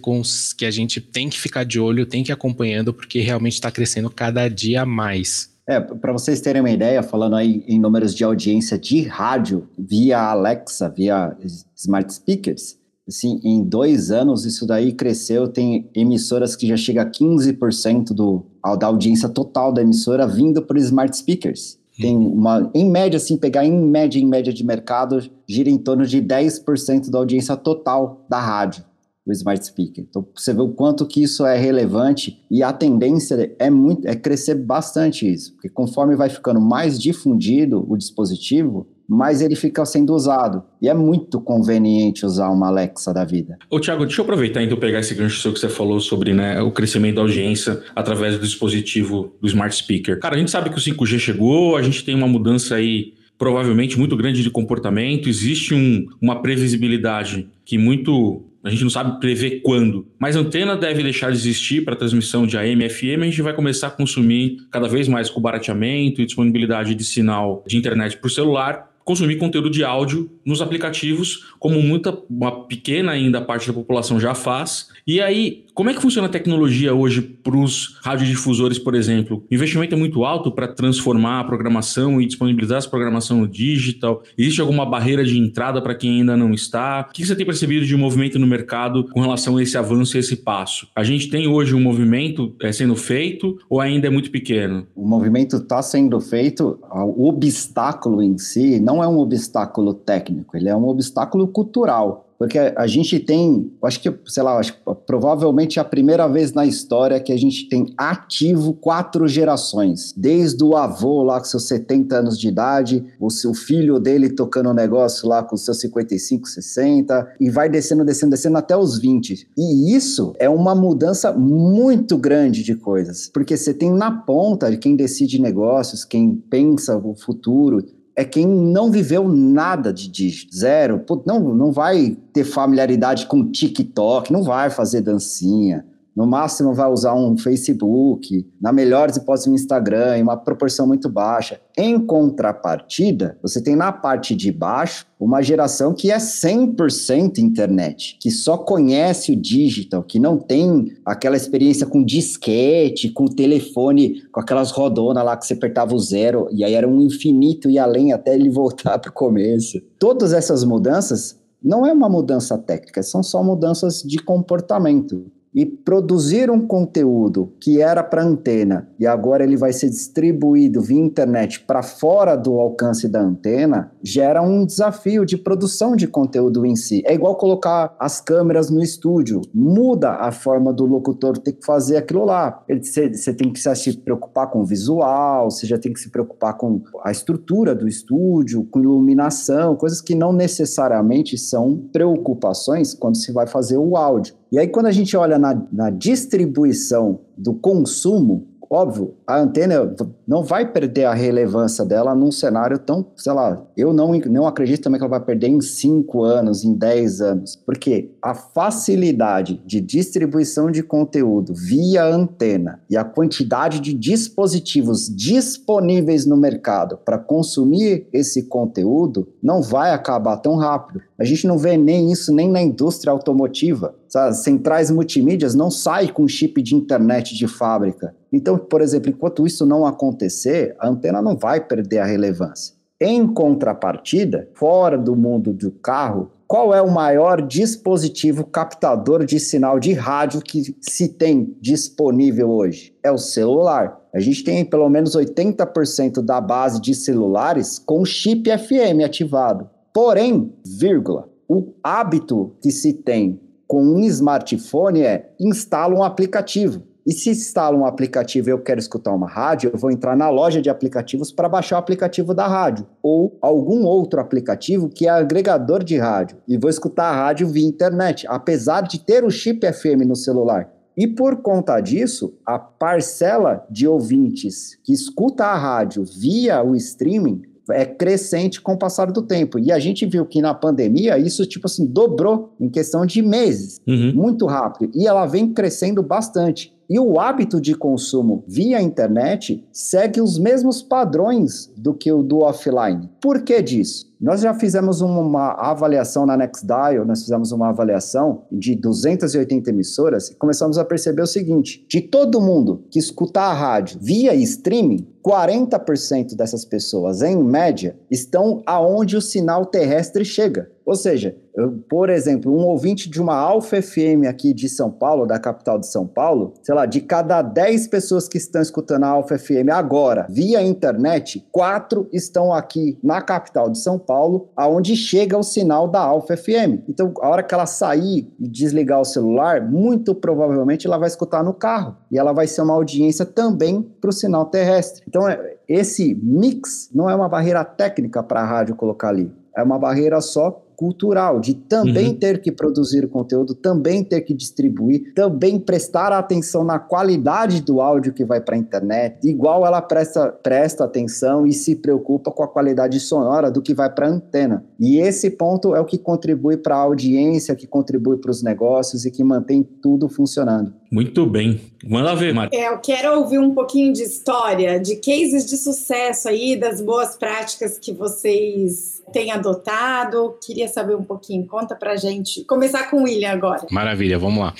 [0.58, 3.70] que a gente tem que ficar de olho, tem que ir acompanhando, porque realmente está
[3.70, 5.52] crescendo cada dia mais.
[5.68, 10.18] É, para vocês terem uma ideia, falando aí em números de audiência de rádio via
[10.18, 11.36] Alexa, via
[11.76, 12.77] smart speakers,
[13.08, 18.44] assim, em dois anos isso daí cresceu, tem emissoras que já chega a 15% do,
[18.80, 21.78] da audiência total da emissora vindo por smart speakers.
[22.00, 26.06] Tem uma, em média, assim, pegar em média, em média de mercado, gira em torno
[26.06, 28.84] de 10% da audiência total da rádio
[29.28, 30.06] o smart speaker.
[30.10, 34.16] Então você vê o quanto que isso é relevante e a tendência é muito é
[34.16, 40.14] crescer bastante isso, porque conforme vai ficando mais difundido o dispositivo, mais ele fica sendo
[40.14, 40.64] usado.
[40.82, 43.58] E é muito conveniente usar uma Alexa da vida.
[43.70, 46.62] Ô, Thiago, deixa eu aproveitar então pegar esse gancho seu que você falou sobre né,
[46.62, 50.20] o crescimento da audiência através do dispositivo do smart speaker.
[50.20, 53.98] Cara, a gente sabe que o 5G chegou, a gente tem uma mudança aí provavelmente
[53.98, 59.62] muito grande de comportamento, existe um, uma previsibilidade que muito a gente não sabe prever
[59.62, 63.22] quando, mas a antena deve deixar de existir para transmissão de AM e FM.
[63.22, 67.64] A gente vai começar a consumir cada vez mais com barateamento e disponibilidade de sinal
[67.66, 73.40] de internet por celular consumir conteúdo de áudio nos aplicativos, como muita, uma pequena ainda
[73.40, 74.90] parte da população já faz.
[75.08, 79.46] E aí, como é que funciona a tecnologia hoje para os radiodifusores, por exemplo?
[79.50, 84.24] O investimento é muito alto para transformar a programação e disponibilizar essa programação no digital?
[84.38, 87.06] Existe alguma barreira de entrada para quem ainda não está?
[87.08, 90.20] O que você tem percebido de movimento no mercado com relação a esse avanço e
[90.20, 90.88] esse passo?
[90.94, 94.86] A gente tem hoje um movimento é, sendo feito ou ainda é muito pequeno?
[94.94, 100.58] O movimento está sendo feito, o obstáculo em si não não é um obstáculo técnico,
[100.58, 102.24] ele é um obstáculo cultural.
[102.38, 106.68] Porque a gente tem, acho que, sei lá, acho, provavelmente é a primeira vez na
[106.68, 110.14] história que a gente tem ativo quatro gerações.
[110.16, 114.70] Desde o avô lá com seus 70 anos de idade, o seu filho dele tocando
[114.70, 119.50] o negócio lá com seus 55, 60, e vai descendo, descendo, descendo até os 20.
[119.58, 123.32] E isso é uma mudança muito grande de coisas.
[123.34, 127.84] Porque você tem na ponta de quem decide negócios, quem pensa o futuro,
[128.18, 131.06] é quem não viveu nada de dígito, zero.
[131.24, 135.86] Não, não vai ter familiaridade com TikTok, não vai fazer dancinha,
[136.18, 141.08] no máximo vai usar um Facebook, na melhor hipótese um Instagram, em uma proporção muito
[141.08, 141.62] baixa.
[141.78, 148.32] Em contrapartida, você tem na parte de baixo uma geração que é 100% internet, que
[148.32, 154.72] só conhece o digital, que não tem aquela experiência com disquete, com telefone, com aquelas
[154.72, 158.34] rodonas lá que você apertava o zero e aí era um infinito e além até
[158.34, 159.80] ele voltar para o começo.
[160.00, 166.52] Todas essas mudanças não é uma mudança técnica, são só mudanças de comportamento e produzir
[166.52, 171.82] um conteúdo que era para antena e agora ele vai ser distribuído via internet para
[171.82, 177.02] fora do alcance da antena, gera um desafio de produção de conteúdo em si.
[177.08, 181.98] É igual colocar as câmeras no estúdio, muda a forma do locutor ter que fazer
[181.98, 182.64] aquilo lá.
[182.70, 186.84] Você tem que se preocupar com o visual, você já tem que se preocupar com
[187.04, 193.48] a estrutura do estúdio, com iluminação, coisas que não necessariamente são preocupações quando se vai
[193.48, 194.36] fazer o áudio.
[194.52, 199.96] E aí, quando a gente olha na, na distribuição do consumo, óbvio, a antena
[200.28, 204.84] não vai perder a relevância dela num cenário tão, sei lá, eu não, não acredito
[204.84, 209.80] também que ela vai perder em 5 anos, em 10 anos, porque a facilidade de
[209.80, 218.08] distribuição de conteúdo via antena e a quantidade de dispositivos disponíveis no mercado para consumir
[218.12, 221.02] esse conteúdo não vai acabar tão rápido.
[221.20, 223.96] A gente não vê nem isso nem na indústria automotiva.
[224.16, 228.16] As centrais multimídias não saem com chip de internet de fábrica.
[228.32, 232.76] Então, por exemplo, enquanto isso não acontecer, a antena não vai perder a relevância.
[233.00, 239.80] Em contrapartida, fora do mundo do carro, qual é o maior dispositivo captador de sinal
[239.80, 242.96] de rádio que se tem disponível hoje?
[243.04, 244.00] É o celular.
[244.14, 249.70] A gente tem pelo menos 80% da base de celulares com chip FM ativado.
[249.94, 256.82] Porém, vírgula, o hábito que se tem com um smartphone é instala um aplicativo.
[257.06, 260.30] E se instala um aplicativo e eu quero escutar uma rádio, eu vou entrar na
[260.30, 265.10] loja de aplicativos para baixar o aplicativo da rádio ou algum outro aplicativo que é
[265.10, 269.66] agregador de rádio e vou escutar a rádio via internet, apesar de ter o chip
[269.66, 270.70] FM no celular.
[270.98, 277.42] E por conta disso, a parcela de ouvintes que escuta a rádio via o streaming
[277.72, 279.60] é crescente com o passar do tempo.
[279.60, 283.80] E a gente viu que na pandemia isso, tipo assim, dobrou em questão de meses,
[283.88, 284.14] uhum.
[284.14, 284.92] muito rápido.
[284.96, 286.76] E ela vem crescendo bastante.
[286.90, 292.40] E o hábito de consumo via internet segue os mesmos padrões do que o do
[292.40, 293.10] offline.
[293.22, 294.08] Por que disso?
[294.20, 300.36] Nós já fizemos uma avaliação na NextDial, nós fizemos uma avaliação de 280 emissoras e
[300.36, 306.36] começamos a perceber o seguinte: de todo mundo que escuta a rádio via streaming, 40%
[306.36, 310.72] dessas pessoas, em média, estão aonde o sinal terrestre chega.
[310.86, 315.26] Ou seja, eu, por exemplo, um ouvinte de uma Alfa FM aqui de São Paulo,
[315.26, 319.10] da capital de São Paulo, sei lá, de cada 10 pessoas que estão escutando a
[319.10, 325.38] Alfa FM agora via internet, quatro estão aqui na capital de São Paulo, aonde chega
[325.38, 326.88] o sinal da Alfa FM.
[326.88, 331.44] Então, a hora que ela sair e desligar o celular, muito provavelmente ela vai escutar
[331.44, 335.04] no carro e ela vai ser uma audiência também para o sinal terrestre.
[335.08, 339.62] Então, é, esse mix não é uma barreira técnica para a rádio colocar ali, é
[339.62, 342.14] uma barreira só cultural, de também uhum.
[342.16, 347.82] ter que produzir o conteúdo, também ter que distribuir, também prestar atenção na qualidade do
[347.82, 352.44] áudio que vai para a internet, igual ela presta, presta atenção e se preocupa com
[352.44, 354.64] a qualidade sonora do que vai para a antena.
[354.80, 359.04] E esse ponto é o que contribui para a audiência, que contribui para os negócios
[359.04, 360.72] e que mantém tudo funcionando.
[360.92, 361.60] Muito bem.
[361.84, 362.56] Manda ver, Mari.
[362.56, 367.18] É, eu quero ouvir um pouquinho de história, de cases de sucesso aí, das boas
[367.18, 370.38] práticas que vocês tem adotado?
[370.46, 371.46] Queria saber um pouquinho.
[371.46, 372.44] Conta pra gente.
[372.46, 373.66] Começar com o William agora.
[373.72, 374.54] Maravilha, vamos lá.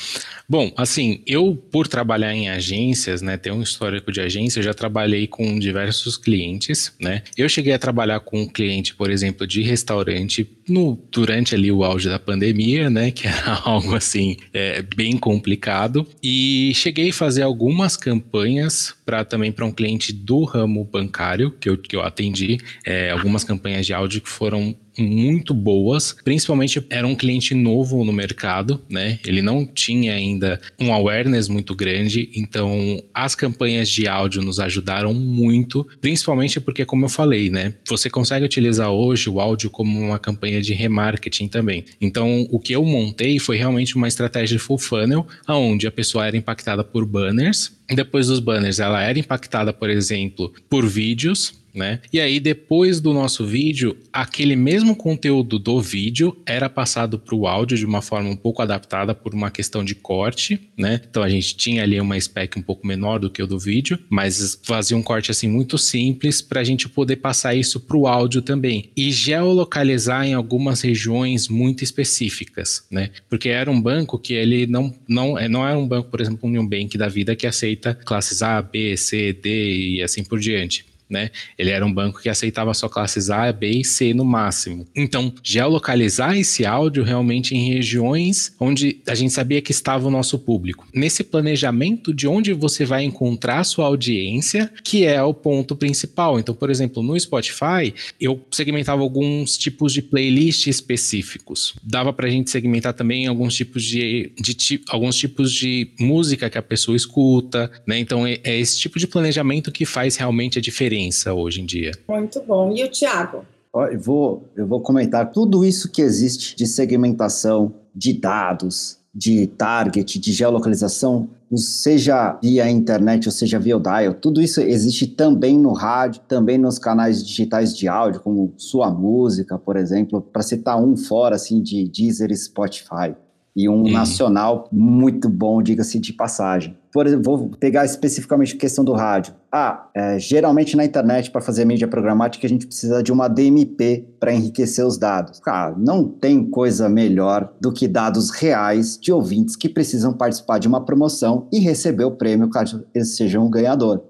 [0.50, 4.74] Bom, assim, eu por trabalhar em agências, né, ter um histórico de agência, eu já
[4.74, 7.24] trabalhei com diversos clientes, né?
[7.38, 11.84] Eu cheguei a trabalhar com um cliente, por exemplo, de restaurante no durante ali o
[11.84, 17.44] auge da pandemia, né, que era algo assim é, bem complicado, e cheguei a fazer
[17.44, 22.58] algumas campanhas para também para um cliente do ramo bancário que eu, que eu atendi,
[22.86, 28.12] é, algumas campanhas de áudio que foram muito boas, principalmente era um cliente novo no
[28.12, 29.20] mercado, né?
[29.26, 35.14] Ele não tinha ainda um awareness muito grande, então as campanhas de áudio nos ajudaram
[35.14, 37.74] muito, principalmente porque, como eu falei, né?
[37.88, 41.86] Você consegue utilizar hoje o áudio como uma campanha de remarketing também.
[42.00, 46.38] Então, o que eu montei foi realmente uma estratégia full funnel, onde a pessoa era
[46.38, 52.00] impactada por banners, depois dos banners, ela era impactada, por exemplo, por vídeos, né?
[52.12, 57.48] E aí, depois do nosso vídeo, aquele mesmo conteúdo do vídeo era passado para o
[57.48, 61.00] áudio de uma forma um pouco adaptada por uma questão de corte, né?
[61.10, 64.00] Então a gente tinha ali uma spec um pouco menor do que o do vídeo,
[64.10, 68.08] mas fazia um corte assim muito simples para a gente poder passar isso para o
[68.08, 73.12] áudio também e geolocalizar em algumas regiões muito específicas, né?
[73.30, 76.50] Porque era um banco que ele não não é, não era um banco, por exemplo,
[76.50, 80.87] um Bank da vida que aceita classes A, B, C, D e assim por diante
[81.10, 81.32] né?
[81.58, 84.86] Ele era um banco que aceitava só classes A, B e C no máximo.
[84.96, 90.38] Então, geolocalizar esse áudio realmente em regiões onde a gente sabia que estava o nosso
[90.40, 90.88] público.
[90.94, 96.40] Nesse planejamento de onde você vai encontrar sua audiência, que é o ponto principal.
[96.40, 101.74] Então, por exemplo, no Spotify, eu segmentava alguns tipos de playlist específicos.
[101.84, 106.58] Dava para a gente segmentar também alguns tipos de, de, alguns tipos de música que
[106.58, 107.98] a pessoa escuta, né?
[108.00, 111.66] Então, é, é esse tipo de planejamento que faz realmente a diferença diferença hoje em
[111.66, 111.92] dia.
[112.10, 112.72] Muito bom.
[112.76, 113.46] E o Tiago?
[113.92, 120.20] Eu vou, eu vou comentar tudo isso que existe de segmentação, de dados, de target,
[120.20, 125.74] de geolocalização, seja via internet ou seja via o dial, tudo isso existe também no
[125.74, 130.98] rádio, também nos canais digitais de áudio, como Sua Música, por exemplo, para citar um
[130.98, 133.16] fora assim de Deezer e Spotify
[133.58, 133.92] e um hum.
[133.92, 136.78] nacional muito bom, diga-se de passagem.
[136.94, 139.34] Por exemplo, vou pegar especificamente a questão do rádio.
[139.52, 144.06] Ah, é, geralmente na internet, para fazer mídia programática, a gente precisa de uma DMP
[144.20, 145.40] para enriquecer os dados.
[145.40, 150.68] Cara, não tem coisa melhor do que dados reais de ouvintes que precisam participar de
[150.68, 154.04] uma promoção e receber o prêmio caso eles sejam o ganhador.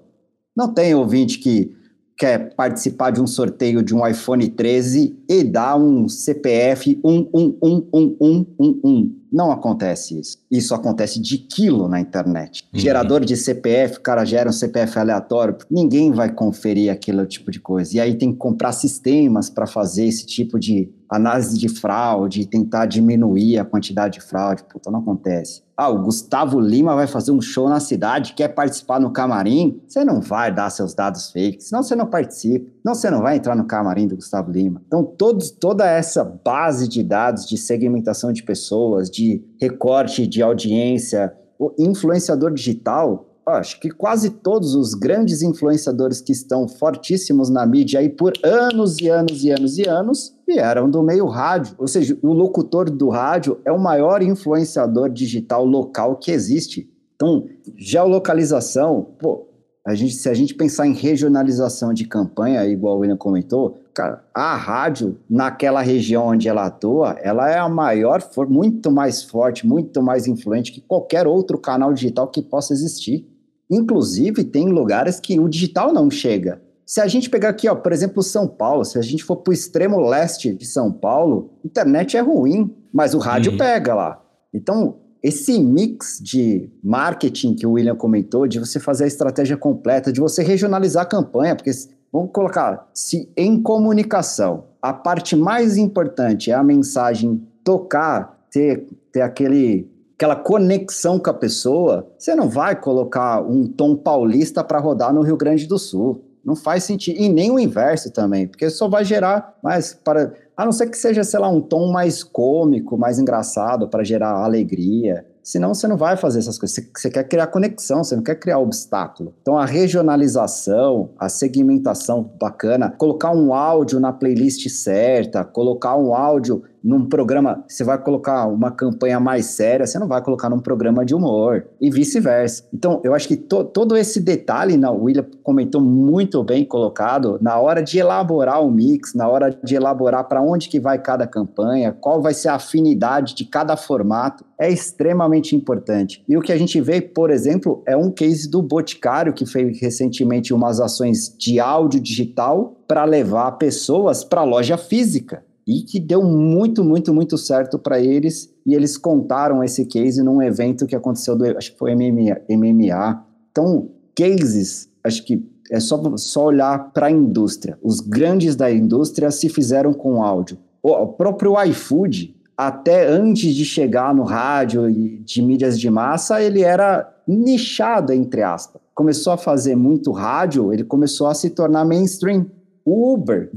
[0.54, 1.74] Não tem ouvinte que
[2.18, 9.17] quer participar de um sorteio de um iPhone 13 e dá um CPF 111111.
[9.30, 10.38] Não acontece isso.
[10.50, 12.64] Isso acontece de quilo na internet.
[12.72, 12.80] Uhum.
[12.80, 17.60] Gerador de CPF, o cara gera um CPF aleatório, ninguém vai conferir aquele tipo de
[17.60, 17.96] coisa.
[17.96, 22.86] E aí tem que comprar sistemas para fazer esse tipo de análise de fraude, tentar
[22.86, 24.64] diminuir a quantidade de fraude.
[24.64, 25.62] Puta, não acontece.
[25.76, 29.80] Ah, o Gustavo Lima vai fazer um show na cidade, quer participar no camarim?
[29.86, 32.68] Você não vai dar seus dados fake, senão você não participa.
[32.84, 34.82] Não, você não vai entrar no camarim do Gustavo Lima.
[34.86, 41.32] Então, todos, toda essa base de dados de segmentação de pessoas, de recorte de audiência,
[41.58, 48.00] o influenciador digital acho que quase todos os grandes influenciadores que estão fortíssimos na mídia
[48.00, 51.74] aí por anos e anos e anos e anos vieram do meio rádio.
[51.78, 56.90] Ou seja, o locutor do rádio é o maior influenciador digital local que existe.
[57.14, 59.48] Então, geolocalização, pô,
[59.88, 64.22] a gente, se a gente pensar em regionalização de campanha, igual o William comentou, cara,
[64.34, 70.02] a rádio, naquela região onde ela atua, ela é a maior, muito mais forte, muito
[70.02, 73.26] mais influente que qualquer outro canal digital que possa existir.
[73.70, 76.60] Inclusive, tem lugares que o digital não chega.
[76.86, 79.50] Se a gente pegar aqui, ó, por exemplo, São Paulo, se a gente for para
[79.50, 83.58] o extremo leste de São Paulo, internet é ruim, mas o rádio uhum.
[83.58, 84.22] pega lá.
[84.54, 90.10] Então, esse mix de marketing que o William comentou, de você fazer a estratégia completa,
[90.12, 91.70] de você regionalizar a campanha, porque
[92.12, 99.20] vamos colocar, se em comunicação a parte mais importante é a mensagem tocar, ter, ter
[99.20, 105.14] aquele aquela conexão com a pessoa, você não vai colocar um tom paulista para rodar
[105.14, 106.24] no Rio Grande do Sul.
[106.44, 107.20] Não faz sentido.
[107.20, 110.32] E nem o inverso também, porque só vai gerar mais para.
[110.56, 114.30] A não ser que seja, sei lá, um tom mais cômico, mais engraçado, para gerar
[114.42, 115.24] alegria.
[115.40, 116.74] Senão você não vai fazer essas coisas.
[116.74, 119.34] Você, você, quer criar conexão, você não quer criar obstáculo.
[119.40, 126.64] Então a regionalização, a segmentação bacana, colocar um áudio na playlist certa, colocar um áudio
[126.82, 131.04] num programa, você vai colocar uma campanha mais séria, você não vai colocar num programa
[131.04, 132.64] de humor, e vice-versa.
[132.72, 137.58] Então, eu acho que to, todo esse detalhe, o William comentou muito bem colocado, na
[137.58, 141.92] hora de elaborar o mix, na hora de elaborar para onde que vai cada campanha,
[141.92, 146.24] qual vai ser a afinidade de cada formato, é extremamente importante.
[146.28, 149.80] E o que a gente vê, por exemplo, é um case do Boticário, que fez
[149.80, 156.00] recentemente umas ações de áudio digital para levar pessoas para a loja física e que
[156.00, 158.50] deu muito, muito, muito certo para eles.
[158.64, 162.40] E eles contaram esse case num evento que aconteceu, do, acho que foi MMA.
[162.48, 163.22] MMA.
[163.50, 167.78] Então, cases, acho que é só, só olhar para a indústria.
[167.82, 170.56] Os grandes da indústria se fizeram com áudio.
[170.82, 176.62] O próprio iFood, até antes de chegar no rádio e de mídias de massa, ele
[176.62, 178.80] era nichado, entre aspas.
[178.94, 182.46] Começou a fazer muito rádio, ele começou a se tornar mainstream.
[182.86, 183.50] O Uber,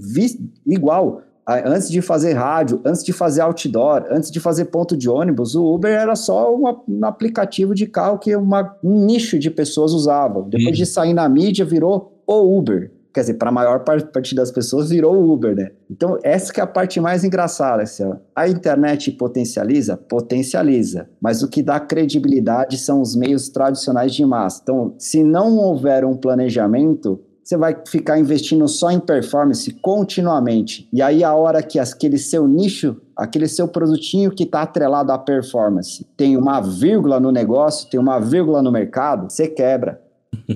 [0.67, 1.21] igual
[1.65, 5.73] antes de fazer rádio, antes de fazer outdoor, antes de fazer ponto de ônibus, o
[5.73, 10.47] Uber era só um aplicativo de carro que uma, um nicho de pessoas usavam.
[10.47, 12.91] Depois de sair na mídia, virou o Uber.
[13.13, 15.71] Quer dizer, para a maior parte das pessoas virou o Uber, né?
[15.89, 17.83] Então, essa que é a parte mais engraçada.
[17.83, 19.97] Assim, a internet potencializa?
[19.97, 21.09] Potencializa.
[21.19, 24.61] Mas o que dá credibilidade são os meios tradicionais de massa.
[24.63, 27.19] Então, se não houver um planejamento,
[27.51, 30.87] você vai ficar investindo só em performance continuamente.
[30.93, 35.17] E aí, a hora que aquele seu nicho, aquele seu produtinho que está atrelado à
[35.17, 40.01] performance, tem uma vírgula no negócio, tem uma vírgula no mercado, você quebra.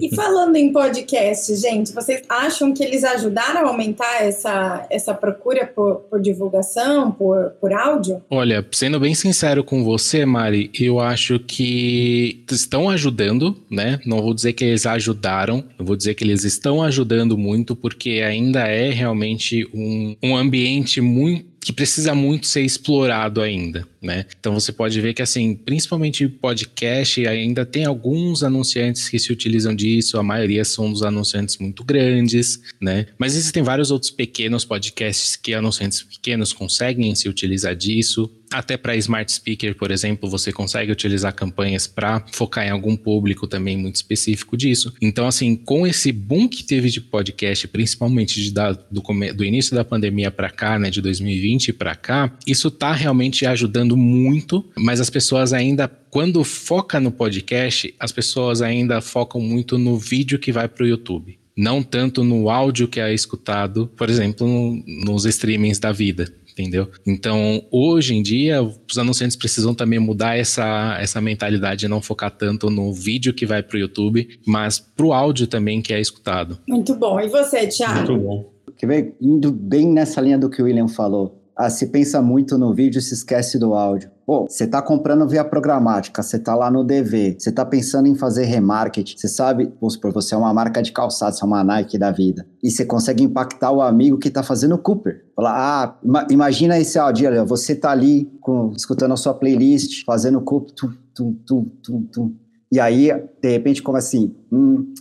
[0.01, 5.65] E falando em podcast, gente, vocês acham que eles ajudaram a aumentar essa, essa procura
[5.65, 8.21] por, por divulgação, por, por áudio?
[8.29, 13.99] Olha, sendo bem sincero com você, Mari, eu acho que estão ajudando, né?
[14.05, 18.23] Não vou dizer que eles ajudaram, eu vou dizer que eles estão ajudando muito, porque
[18.25, 24.27] ainda é realmente um, um ambiente muito que precisa muito ser explorado ainda, né?
[24.39, 29.73] Então você pode ver que assim, principalmente podcast, ainda tem alguns anunciantes que se utilizam
[29.73, 33.07] disso, a maioria são dos anunciantes muito grandes, né?
[33.17, 38.29] Mas existem vários outros pequenos podcasts que anunciantes pequenos conseguem se utilizar disso.
[38.51, 43.47] Até para smart speaker, por exemplo, você consegue utilizar campanhas para focar em algum público
[43.47, 44.93] também muito específico disso.
[45.01, 49.01] Então, assim, com esse boom que teve de podcast, principalmente de da, do,
[49.33, 53.97] do início da pandemia para cá, né, de 2020 para cá, isso está realmente ajudando
[53.97, 59.99] muito, mas as pessoas ainda quando foca no podcast, as pessoas ainda focam muito no
[59.99, 64.45] vídeo que vai para o YouTube não tanto no áudio que é escutado, por exemplo,
[64.45, 66.89] no, nos streamings da vida entendeu?
[67.05, 72.31] Então, hoje em dia, os anunciantes precisam também mudar essa, essa mentalidade de não focar
[72.31, 75.99] tanto no vídeo que vai para o YouTube, mas para o áudio também que é
[75.99, 76.57] escutado.
[76.67, 77.19] Muito bom.
[77.19, 78.11] E você, Thiago?
[78.11, 78.53] Muito bom.
[78.77, 81.41] Que vem indo bem nessa linha do que o William falou.
[81.55, 84.09] Ah, se pensa muito no vídeo, se esquece do áudio.
[84.25, 88.15] Pô, você está comprando via programática, você está lá no DV, você está pensando em
[88.15, 91.63] fazer remarketing, você sabe, vamos supor, você é uma marca de calçados, você é uma
[91.63, 95.25] Nike da vida, e você consegue impactar o amigo que está fazendo Cooper.
[95.35, 100.41] Falar, ah, imagina esse áudio, olha, você está ali com, escutando a sua playlist, fazendo
[100.41, 102.35] Cooper, tum, tum, tum, tum, tum.
[102.71, 104.91] E aí, de repente, como assim, hum,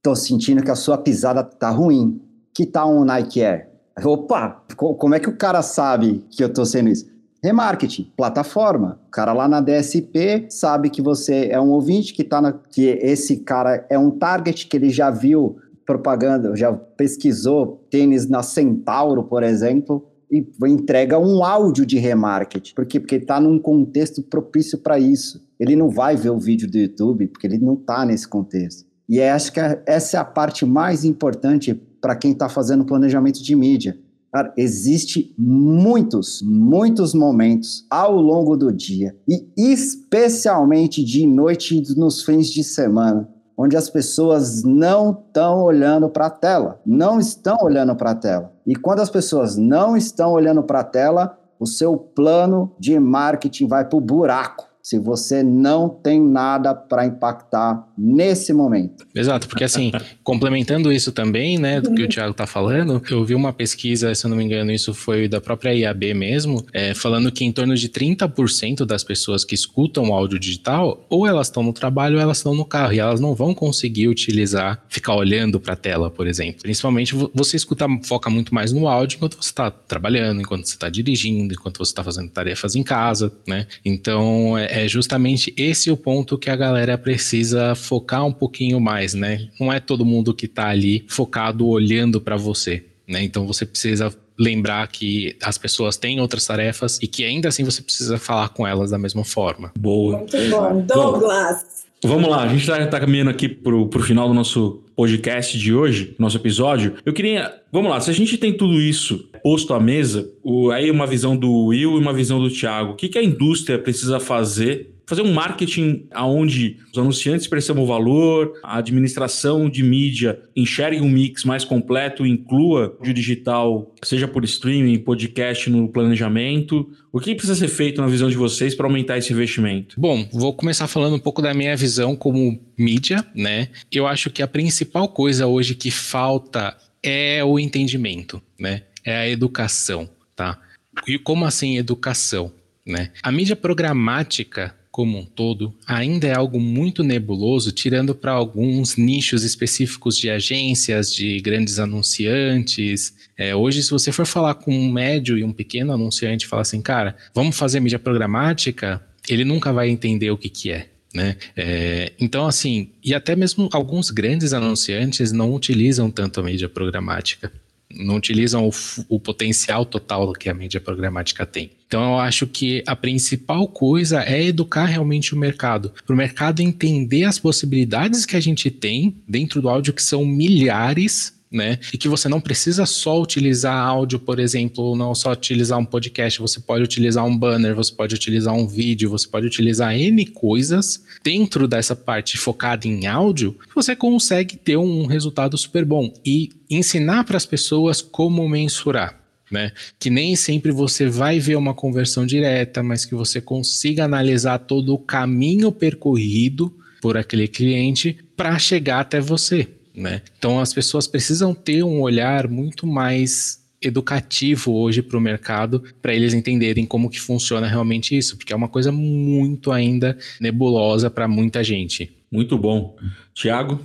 [0.00, 2.22] tô sentindo que a sua pisada tá ruim.
[2.54, 3.68] Que tal um Nike Air?
[4.04, 7.17] Opa, como é que o cara sabe que eu tô sendo isso?
[7.42, 9.00] Remarketing, plataforma.
[9.06, 12.86] O cara lá na DSP sabe que você é um ouvinte, que, tá na, que
[12.86, 19.22] esse cara é um target, que ele já viu propaganda, já pesquisou tênis na Centauro,
[19.22, 22.74] por exemplo, e entrega um áudio de remarketing.
[22.74, 23.00] Por quê?
[23.00, 25.42] Porque ele está num contexto propício para isso.
[25.58, 28.84] Ele não vai ver o vídeo do YouTube, porque ele não está nesse contexto.
[29.08, 33.56] E acho que essa é a parte mais importante para quem está fazendo planejamento de
[33.56, 33.96] mídia
[34.30, 42.22] Cara, existe muitos, muitos momentos ao longo do dia e especialmente de noite e nos
[42.22, 43.26] fins de semana,
[43.56, 48.52] onde as pessoas não estão olhando para a tela, não estão olhando para a tela.
[48.66, 53.66] E quando as pessoas não estão olhando para a tela, o seu plano de marketing
[53.66, 59.06] vai para o buraco se você não tem nada para impactar nesse momento.
[59.14, 59.92] Exato, porque assim,
[60.24, 64.24] complementando isso também, né, do que o Thiago está falando, eu vi uma pesquisa, se
[64.24, 67.74] eu não me engano, isso foi da própria IAB mesmo, é, falando que em torno
[67.74, 72.38] de 30% das pessoas que escutam áudio digital, ou elas estão no trabalho ou elas
[72.38, 76.26] estão no carro, e elas não vão conseguir utilizar, ficar olhando para a tela, por
[76.26, 76.62] exemplo.
[76.62, 80.88] Principalmente você escuta, foca muito mais no áudio enquanto você está trabalhando, enquanto você está
[80.88, 83.66] dirigindo, enquanto você está fazendo tarefas em casa, né?
[83.84, 89.14] Então, é, é justamente esse o ponto que a galera precisa focar um pouquinho mais,
[89.14, 89.48] né?
[89.58, 93.22] Não é todo mundo que está ali focado olhando para você, né?
[93.22, 97.82] Então você precisa lembrar que as pessoas têm outras tarefas e que ainda assim você
[97.82, 99.72] precisa falar com elas da mesma forma.
[99.78, 100.18] Boa.
[100.18, 100.80] Muito bom.
[100.82, 101.78] Douglas.
[102.04, 105.72] Vamos lá, a gente está tá caminhando aqui para o final do nosso podcast de
[105.72, 106.94] hoje, nosso episódio.
[107.06, 107.54] Eu queria.
[107.70, 111.36] Vamos lá, se a gente tem tudo isso posto à mesa, o, aí uma visão
[111.36, 115.22] do Will e uma visão do Thiago, o que, que a indústria precisa fazer fazer
[115.22, 121.44] um marketing onde os anunciantes percebam o valor, a administração de mídia enxergue um mix
[121.44, 126.90] mais completo, inclua o digital, seja por streaming, podcast no planejamento.
[127.10, 129.98] O que precisa ser feito na visão de vocês para aumentar esse investimento?
[129.98, 133.68] Bom, vou começar falando um pouco da minha visão como mídia, né?
[133.90, 138.82] Eu acho que a principal coisa hoje que falta é o entendimento, né?
[139.02, 140.06] É a educação,
[140.36, 140.58] tá?
[141.06, 142.52] E como assim educação?
[142.84, 143.10] Né?
[143.22, 149.44] A mídia programática como um todo ainda é algo muito nebuloso, tirando para alguns nichos
[149.44, 153.14] específicos de agências, de grandes anunciantes.
[153.36, 156.62] É, hoje, se você for falar com um médio e um pequeno anunciante e falar
[156.62, 160.88] assim, cara, vamos fazer mídia programática, ele nunca vai entender o que, que é.
[161.14, 161.36] Né?
[161.56, 167.52] É, então, assim, e até mesmo alguns grandes anunciantes não utilizam tanto a mídia programática
[167.90, 168.72] não utilizam o,
[169.08, 171.70] o, potencial total que a mídia programática tem.
[171.86, 176.60] Então eu acho que a principal coisa é educar realmente o mercado, para o mercado
[176.60, 181.78] entender as possibilidades que a gente tem dentro do áudio, que são milhares né?
[181.92, 186.40] E que você não precisa só utilizar áudio, por exemplo, não só utilizar um podcast,
[186.40, 191.02] você pode utilizar um banner, você pode utilizar um vídeo, você pode utilizar N coisas
[191.22, 197.24] dentro dessa parte focada em áudio, você consegue ter um resultado super bom e ensinar
[197.24, 199.18] para as pessoas como mensurar.
[199.50, 199.72] Né?
[199.98, 204.92] Que nem sempre você vai ver uma conversão direta, mas que você consiga analisar todo
[204.92, 209.66] o caminho percorrido por aquele cliente para chegar até você
[209.98, 210.22] né?
[210.38, 216.12] Então as pessoas precisam ter um olhar muito mais educativo hoje para o mercado para
[216.12, 221.28] eles entenderem como que funciona realmente isso, porque é uma coisa muito ainda nebulosa para
[221.28, 222.16] muita gente.
[222.30, 222.96] Muito bom.
[223.34, 223.80] Tiago?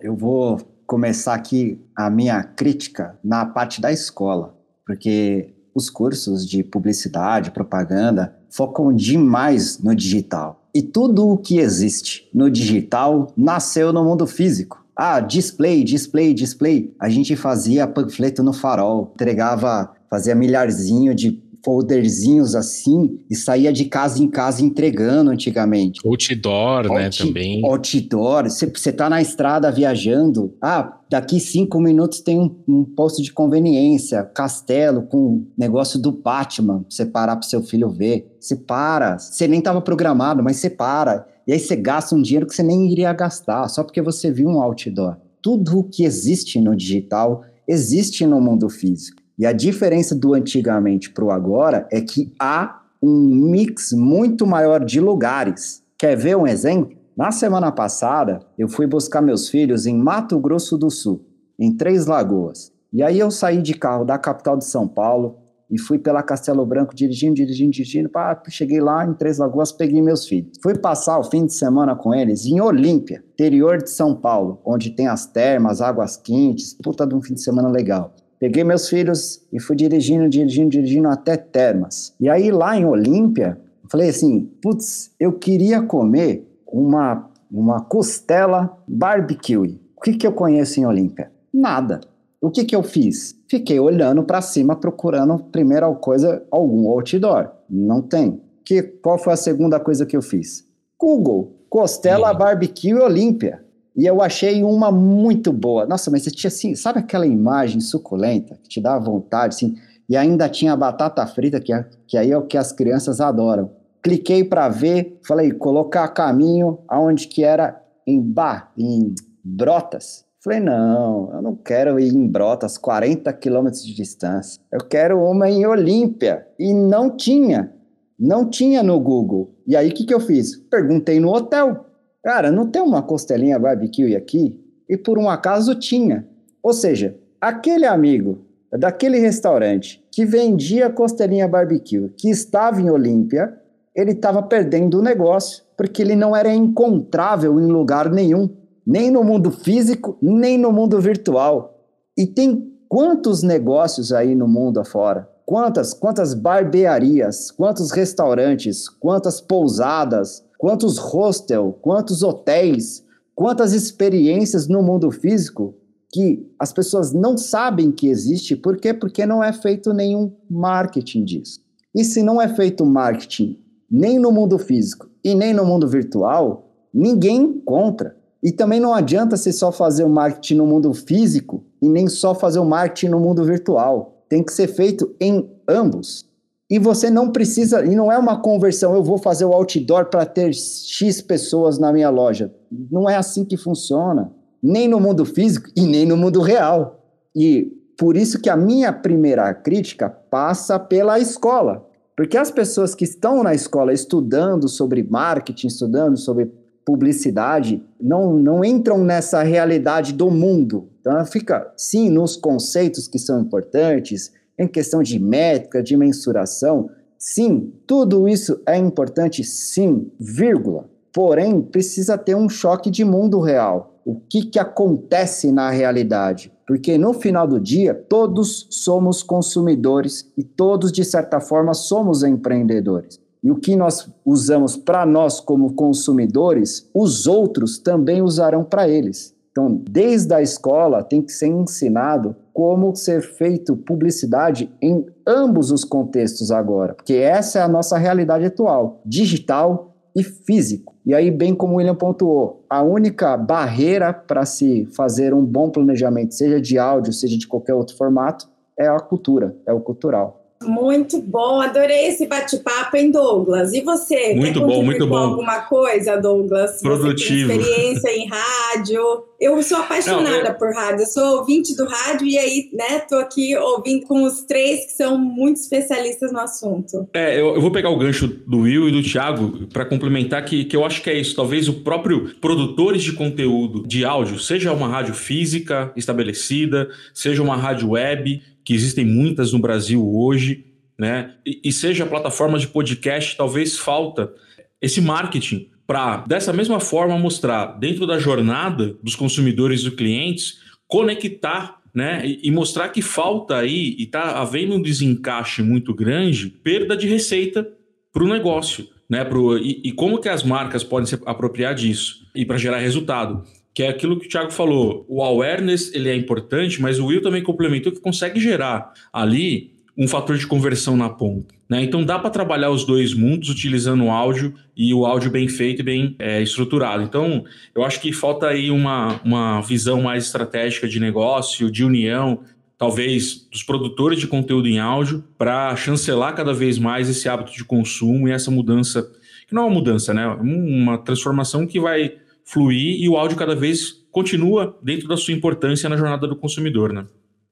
[0.00, 6.62] Eu vou começar aqui a minha crítica na parte da escola, porque os cursos de
[6.62, 10.68] publicidade, propaganda, focam demais no digital.
[10.72, 14.83] E tudo o que existe no digital nasceu no mundo físico.
[14.96, 16.94] Ah, display, display, display.
[17.00, 23.86] A gente fazia panfleto no farol, entregava, fazia milharzinho de folderzinhos assim e saía de
[23.86, 26.00] casa em casa entregando antigamente.
[26.06, 27.64] Outdoor, Out, né, também.
[27.64, 28.44] Outdoor.
[28.50, 34.22] Você tá na estrada viajando, ah, daqui cinco minutos tem um, um posto de conveniência,
[34.22, 38.30] castelo com negócio do Batman, você parar pro seu filho ver.
[38.38, 41.26] Você para, você nem tava programado, mas você para.
[41.46, 44.48] E aí você gasta um dinheiro que você nem iria gastar, só porque você viu
[44.48, 45.16] um outdoor.
[45.42, 49.22] Tudo o que existe no digital existe no mundo físico.
[49.38, 53.18] E a diferença do antigamente para o agora é que há um
[53.50, 55.82] mix muito maior de lugares.
[55.98, 56.96] Quer ver um exemplo?
[57.16, 61.24] Na semana passada, eu fui buscar meus filhos em Mato Grosso do Sul,
[61.58, 62.72] em Três Lagoas.
[62.92, 65.36] E aí eu saí de carro da capital de São Paulo
[65.70, 68.08] e fui pela Castelo Branco dirigindo, dirigindo, dirigindo.
[68.08, 70.52] Pá, cheguei lá em Três Lagoas, peguei meus filhos.
[70.62, 74.90] Fui passar o fim de semana com eles em Olímpia, interior de São Paulo, onde
[74.90, 78.14] tem as termas, águas quentes, puta de um fim de semana legal.
[78.38, 82.14] Peguei meus filhos e fui dirigindo, dirigindo, dirigindo até Termas.
[82.20, 83.58] E aí lá em Olímpia,
[83.90, 89.80] falei assim, putz, eu queria comer uma, uma costela barbecue.
[89.96, 91.32] O que, que eu conheço em Olímpia?
[91.52, 92.00] Nada.
[92.44, 93.34] O que, que eu fiz?
[93.48, 97.48] Fiquei olhando para cima, procurando primeira coisa, algum outdoor.
[97.70, 98.38] Não tem.
[98.62, 100.62] Que, qual foi a segunda coisa que eu fiz?
[101.00, 102.38] Google, Costela Sim.
[102.38, 103.64] Barbecue Olímpia.
[103.96, 105.86] E eu achei uma muito boa.
[105.86, 109.76] Nossa, mas você tinha assim, sabe aquela imagem suculenta que te dá vontade, assim?
[110.06, 113.70] E ainda tinha batata frita, que, é, que aí é o que as crianças adoram.
[114.02, 120.26] Cliquei para ver, falei, colocar caminho aonde que era em Bar, em Brotas.
[120.44, 124.60] Falei, não, eu não quero ir em Brotas, 40 quilômetros de distância.
[124.70, 126.46] Eu quero uma em Olímpia.
[126.58, 127.72] E não tinha.
[128.20, 129.54] Não tinha no Google.
[129.66, 130.54] E aí, o que, que eu fiz?
[130.54, 131.86] Perguntei no hotel.
[132.22, 134.60] Cara, não tem uma costelinha barbecue aqui?
[134.86, 136.28] E por um acaso tinha.
[136.62, 143.58] Ou seja, aquele amigo daquele restaurante que vendia costelinha barbecue, que estava em Olímpia,
[143.96, 148.46] ele estava perdendo o negócio, porque ele não era encontrável em lugar nenhum
[148.86, 151.78] nem no mundo físico, nem no mundo virtual.
[152.16, 155.28] E tem quantos negócios aí no mundo afora?
[155.46, 163.04] Quantas, quantas barbearias, quantos restaurantes, quantas pousadas, quantos hostel, quantos hotéis,
[163.34, 165.74] quantas experiências no mundo físico
[166.12, 168.94] que as pessoas não sabem que existe, por quê?
[168.94, 171.60] Porque não é feito nenhum marketing disso.
[171.92, 173.58] E se não é feito marketing
[173.90, 178.16] nem no mundo físico e nem no mundo virtual, ninguém encontra.
[178.44, 182.34] E também não adianta você só fazer o marketing no mundo físico e nem só
[182.34, 184.22] fazer o marketing no mundo virtual.
[184.28, 186.28] Tem que ser feito em ambos.
[186.68, 190.26] E você não precisa, e não é uma conversão, eu vou fazer o outdoor para
[190.26, 192.52] ter X pessoas na minha loja.
[192.90, 194.30] Não é assim que funciona,
[194.62, 197.02] nem no mundo físico e nem no mundo real.
[197.34, 201.86] E por isso que a minha primeira crítica passa pela escola.
[202.14, 206.50] Porque as pessoas que estão na escola estudando sobre marketing, estudando sobre
[206.84, 210.88] publicidade não, não entram nessa realidade do mundo.
[211.00, 217.72] Então fica, sim, nos conceitos que são importantes, em questão de métrica, de mensuração, sim,
[217.86, 220.88] tudo isso é importante, sim, vírgula.
[221.12, 224.00] Porém, precisa ter um choque de mundo real.
[224.04, 226.52] O que, que acontece na realidade?
[226.66, 233.20] Porque no final do dia, todos somos consumidores e todos, de certa forma, somos empreendedores.
[233.44, 239.34] E o que nós usamos para nós como consumidores, os outros também usarão para eles.
[239.50, 245.84] Então, desde a escola tem que ser ensinado como ser feito publicidade em ambos os
[245.84, 250.94] contextos agora, porque essa é a nossa realidade atual, digital e físico.
[251.04, 255.68] E aí, bem como o William pontuou, a única barreira para se fazer um bom
[255.68, 260.43] planejamento, seja de áudio, seja de qualquer outro formato, é a cultura, é o cultural.
[260.66, 263.72] Muito bom, adorei esse bate-papo, hein, Douglas?
[263.72, 264.34] E você?
[264.34, 265.16] Muito bom, muito bom.
[265.16, 266.80] alguma coisa, Douglas?
[266.80, 267.52] Produtivo.
[267.52, 269.24] experiência em rádio.
[269.40, 270.54] Eu sou apaixonada Não, eu...
[270.54, 274.42] por rádio, eu sou ouvinte do rádio e aí, né, tô aqui ouvindo com os
[274.42, 277.08] três que são muito especialistas no assunto.
[277.12, 280.64] É, eu, eu vou pegar o gancho do Will e do Thiago para complementar que,
[280.64, 281.34] que eu acho que é isso.
[281.34, 287.56] Talvez o próprio produtores de conteúdo de áudio, seja uma rádio física estabelecida, seja uma
[287.56, 290.64] rádio web, que existem muitas no Brasil hoje,
[290.98, 291.34] né?
[291.44, 294.32] E, e seja plataforma de podcast, talvez falta
[294.80, 300.58] esse marketing para, dessa mesma forma, mostrar dentro da jornada dos consumidores e dos clientes,
[300.86, 306.48] conectar né, e, e mostrar que falta aí, e está havendo um desencaixe muito grande,
[306.48, 307.68] perda de receita
[308.12, 308.88] para o negócio.
[309.08, 312.78] Né, pro, e, e como que as marcas podem se apropriar disso e para gerar
[312.78, 313.44] resultado?
[313.74, 315.04] Que é aquilo que o Thiago falou.
[315.08, 320.06] O awareness ele é importante, mas o Will também complementou que consegue gerar ali um
[320.06, 321.54] fator de conversão na ponta.
[321.68, 321.82] Né?
[321.82, 325.80] Então dá para trabalhar os dois mundos utilizando o áudio e o áudio bem feito
[325.80, 327.02] e bem é, estruturado.
[327.02, 327.44] Então
[327.74, 332.40] eu acho que falta aí uma, uma visão mais estratégica de negócio, de união,
[332.78, 337.64] talvez dos produtores de conteúdo em áudio, para chancelar cada vez mais esse hábito de
[337.64, 339.02] consumo e essa mudança,
[339.48, 340.26] que não é uma mudança, né?
[340.26, 345.88] Uma transformação que vai fluir e o áudio cada vez continua dentro da sua importância
[345.88, 347.06] na jornada do consumidor, né?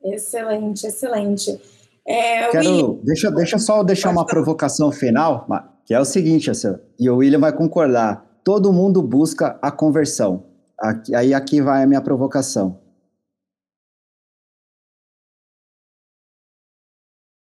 [0.05, 1.59] Excelente, excelente.
[2.07, 5.47] É, Quero, William, deixa, deixa só deixar uma provocação final,
[5.87, 8.41] que é o seguinte, assim, e o William vai concordar.
[8.45, 10.45] Todo mundo busca a conversão.
[10.79, 12.81] Aqui- aí aqui vai a minha provocação.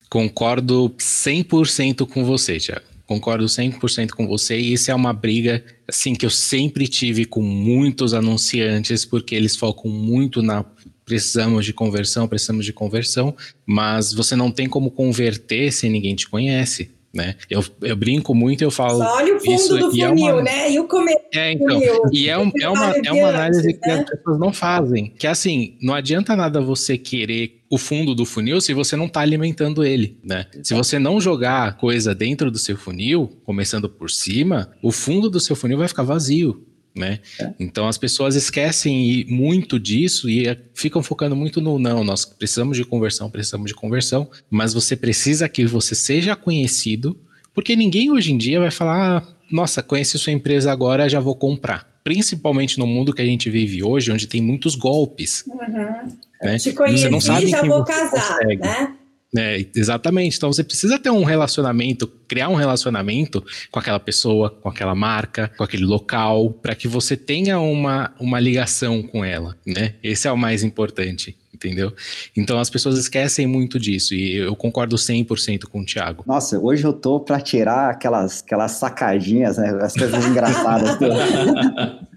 [0.09, 2.85] Concordo 100% com você, Thiago.
[3.11, 4.57] Concordo 100% com você.
[4.57, 9.57] E isso é uma briga assim que eu sempre tive com muitos anunciantes, porque eles
[9.57, 10.63] focam muito na
[11.03, 13.35] precisamos de conversão, precisamos de conversão,
[13.65, 17.35] mas você não tem como converter se ninguém te conhece, né?
[17.49, 20.41] Eu, eu brinco muito, eu falo só olha o fundo isso do é funil, uma-
[20.43, 20.71] né?
[20.71, 21.19] E o começo.
[21.33, 21.79] é, então.
[21.79, 22.01] Funil.
[22.11, 23.99] E é, um- é uma, é uma análise que né?
[23.99, 25.13] as pessoas não fazem.
[25.17, 29.21] Que assim, não adianta nada você querer o fundo do funil se você não está
[29.21, 30.45] alimentando ele, né?
[30.61, 35.39] Se você não jogar coisa dentro do seu funil, começando por cima, o fundo do
[35.39, 36.65] seu funil vai ficar vazio.
[36.93, 37.19] Né?
[37.57, 42.75] Então as pessoas esquecem muito disso e eh, ficam focando muito no não, nós precisamos
[42.75, 47.17] de conversão, precisamos de conversão, mas você precisa que você seja conhecido,
[47.53, 51.35] porque ninguém hoje em dia vai falar, ah, nossa, conheci sua empresa agora, já vou
[51.35, 51.89] comprar.
[52.03, 55.45] Principalmente no mundo que a gente vive hoje, onde tem muitos golpes.
[55.47, 56.17] Uhum.
[56.41, 56.57] Né?
[56.57, 58.61] Te conheci, você não sabe já quem vou casar, consegue.
[58.61, 58.95] né?
[59.37, 60.35] É, exatamente.
[60.35, 65.49] Então você precisa ter um relacionamento, criar um relacionamento com aquela pessoa, com aquela marca,
[65.57, 69.95] com aquele local, para que você tenha uma, uma ligação com ela, né?
[70.03, 71.93] Esse é o mais importante, entendeu?
[72.35, 76.25] Então as pessoas esquecem muito disso e eu concordo 100% com o Thiago.
[76.27, 80.97] Nossa, hoje eu tô para tirar aquelas, aquelas sacadinhas, né, as coisas engraçadas.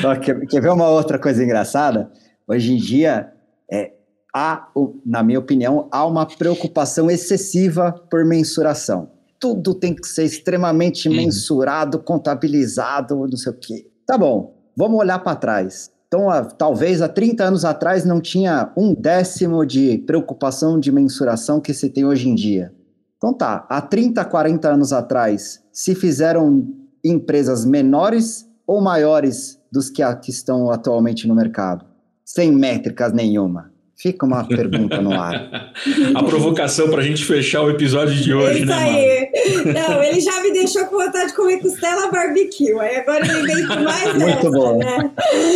[0.00, 2.10] Só quer, quer ver uma outra coisa engraçada?
[2.46, 3.32] Hoje em dia,
[3.70, 3.92] é,
[4.34, 4.68] há,
[5.04, 9.10] na minha opinião, há uma preocupação excessiva por mensuração.
[9.38, 11.16] Tudo tem que ser extremamente Uhum.
[11.16, 13.86] mensurado, contabilizado, não sei o quê.
[14.06, 15.90] Tá bom, vamos olhar para trás.
[16.08, 21.60] Então, há- talvez há 30 anos atrás não tinha um décimo de preocupação de mensuração
[21.60, 22.74] que se tem hoje em dia.
[23.16, 26.66] Então tá, há 30, 40 anos atrás, se fizeram
[27.04, 31.84] empresas menores ou maiores dos que, a- que estão atualmente no mercado?
[32.24, 33.69] Sem métricas nenhuma.
[34.00, 35.72] Fica uma pergunta no ar.
[36.16, 39.74] A provocação pra gente fechar o episódio de hoje, Isso né, aí.
[39.74, 42.72] Não, ele já me deixou com vontade de comer costela barbecue.
[42.80, 44.78] Aí agora ele vem com mais Muito essa, bom.
[44.78, 45.10] né?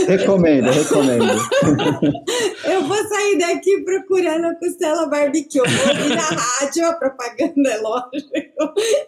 [0.06, 1.24] Recomendo, recomendo.
[2.64, 5.60] Eu vou sair daqui procurando a costela barbecue.
[5.60, 8.30] Eu vou ouvir na rádio, a propaganda é lógico.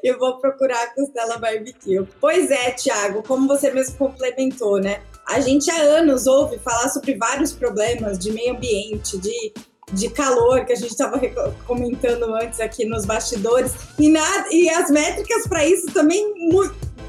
[0.03, 2.07] E vou procurar a costela barbecue.
[2.19, 5.01] Pois é, Thiago, como você mesmo complementou, né?
[5.29, 9.53] A gente há anos ouve falar sobre vários problemas de meio ambiente, de,
[9.93, 11.21] de calor, que a gente estava
[11.67, 13.73] comentando antes aqui nos bastidores.
[13.99, 16.33] E, nada, e as métricas para isso também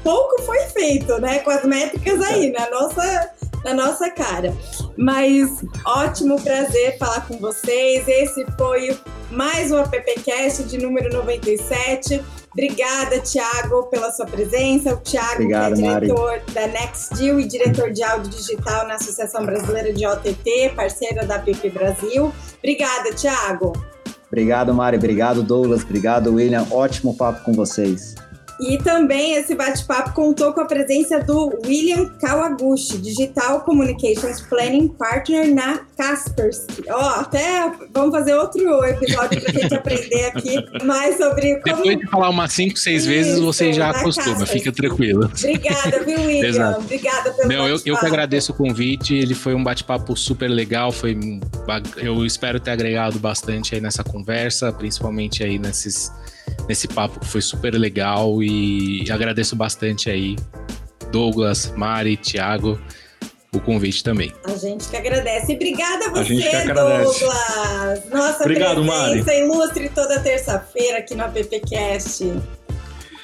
[0.02, 1.38] pouco foi feito, né?
[1.40, 3.30] Com as métricas aí, na nossa,
[3.64, 4.52] na nossa cara.
[4.96, 8.08] Mas ótimo prazer falar com vocês.
[8.08, 8.98] Esse foi
[9.30, 12.20] mais um AppCast de número 97.
[12.58, 14.92] Obrigada, Thiago, pela sua presença.
[14.92, 16.06] O Thiago, Obrigado, que é Mari.
[16.06, 21.38] diretor da NextDeal e diretor de áudio digital na Associação Brasileira de OTT, parceira da
[21.38, 22.32] PP Brasil.
[22.58, 23.72] Obrigada, Thiago.
[24.26, 24.96] Obrigado, Mari.
[24.96, 25.84] Obrigado, Douglas.
[25.84, 26.66] Obrigado, William.
[26.72, 28.16] Ótimo papo com vocês.
[28.60, 35.54] E também esse bate-papo contou com a presença do William Kawaguchi, Digital Communications Planning Partner
[35.54, 36.82] na Kaspersky.
[36.90, 41.76] Ó, até vamos fazer outro episódio para a gente aprender aqui mais sobre como.
[41.76, 44.58] Depois de falar umas 5, 6 vezes, você já acostuma, Kaspersky.
[44.58, 45.24] fica tranquilo.
[45.24, 46.48] Obrigada, viu, William?
[46.48, 46.80] Exato.
[46.80, 49.14] Obrigada pelo Não, eu, eu que agradeço o convite.
[49.14, 50.90] Ele foi um bate-papo super legal.
[50.90, 51.16] Foi,
[51.96, 56.12] eu espero ter agregado bastante aí nessa conversa, principalmente aí nesses,
[56.68, 58.42] nesse papo que foi super legal.
[58.42, 60.36] E agradeço bastante aí,
[61.12, 62.80] Douglas, Mari, Thiago,
[63.52, 64.32] o convite também.
[64.44, 65.52] A gente que agradece.
[65.52, 67.20] E obrigada a A gente você, que agradece.
[67.20, 68.10] Douglas.
[68.10, 69.22] Nossa Obrigado, Mari.
[69.22, 72.32] presença ilustre toda terça-feira aqui no AppCast.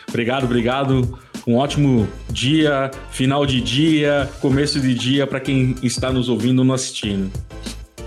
[0.08, 1.18] Obrigado, obrigado.
[1.46, 6.64] Um ótimo dia, final de dia, começo de dia para quem está nos ouvindo ou
[6.64, 7.30] nos assistindo.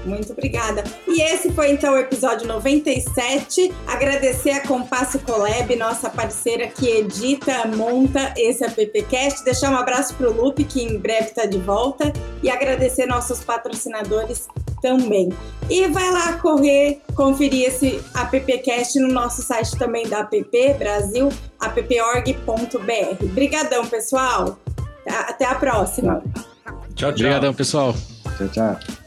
[0.08, 0.84] Muito obrigada.
[1.08, 3.74] E esse foi então o episódio 97.
[3.86, 9.44] Agradecer a Compasso Collab, nossa parceira que edita, monta esse AppCast.
[9.44, 12.12] Deixar um abraço para o Lupe, que em breve está de volta.
[12.42, 14.48] E agradecer nossos patrocinadores
[14.82, 15.30] também.
[15.70, 21.30] E vai lá correr, conferir esse AppCast no nosso site também da App Brasil,
[21.60, 23.24] apporg.br.
[23.24, 24.58] Obrigadão, pessoal.
[25.06, 26.22] Até a próxima.
[26.64, 27.10] Tchau, tchau.
[27.10, 27.96] Obrigadão, pessoal.
[28.38, 29.07] Tchau, tchau.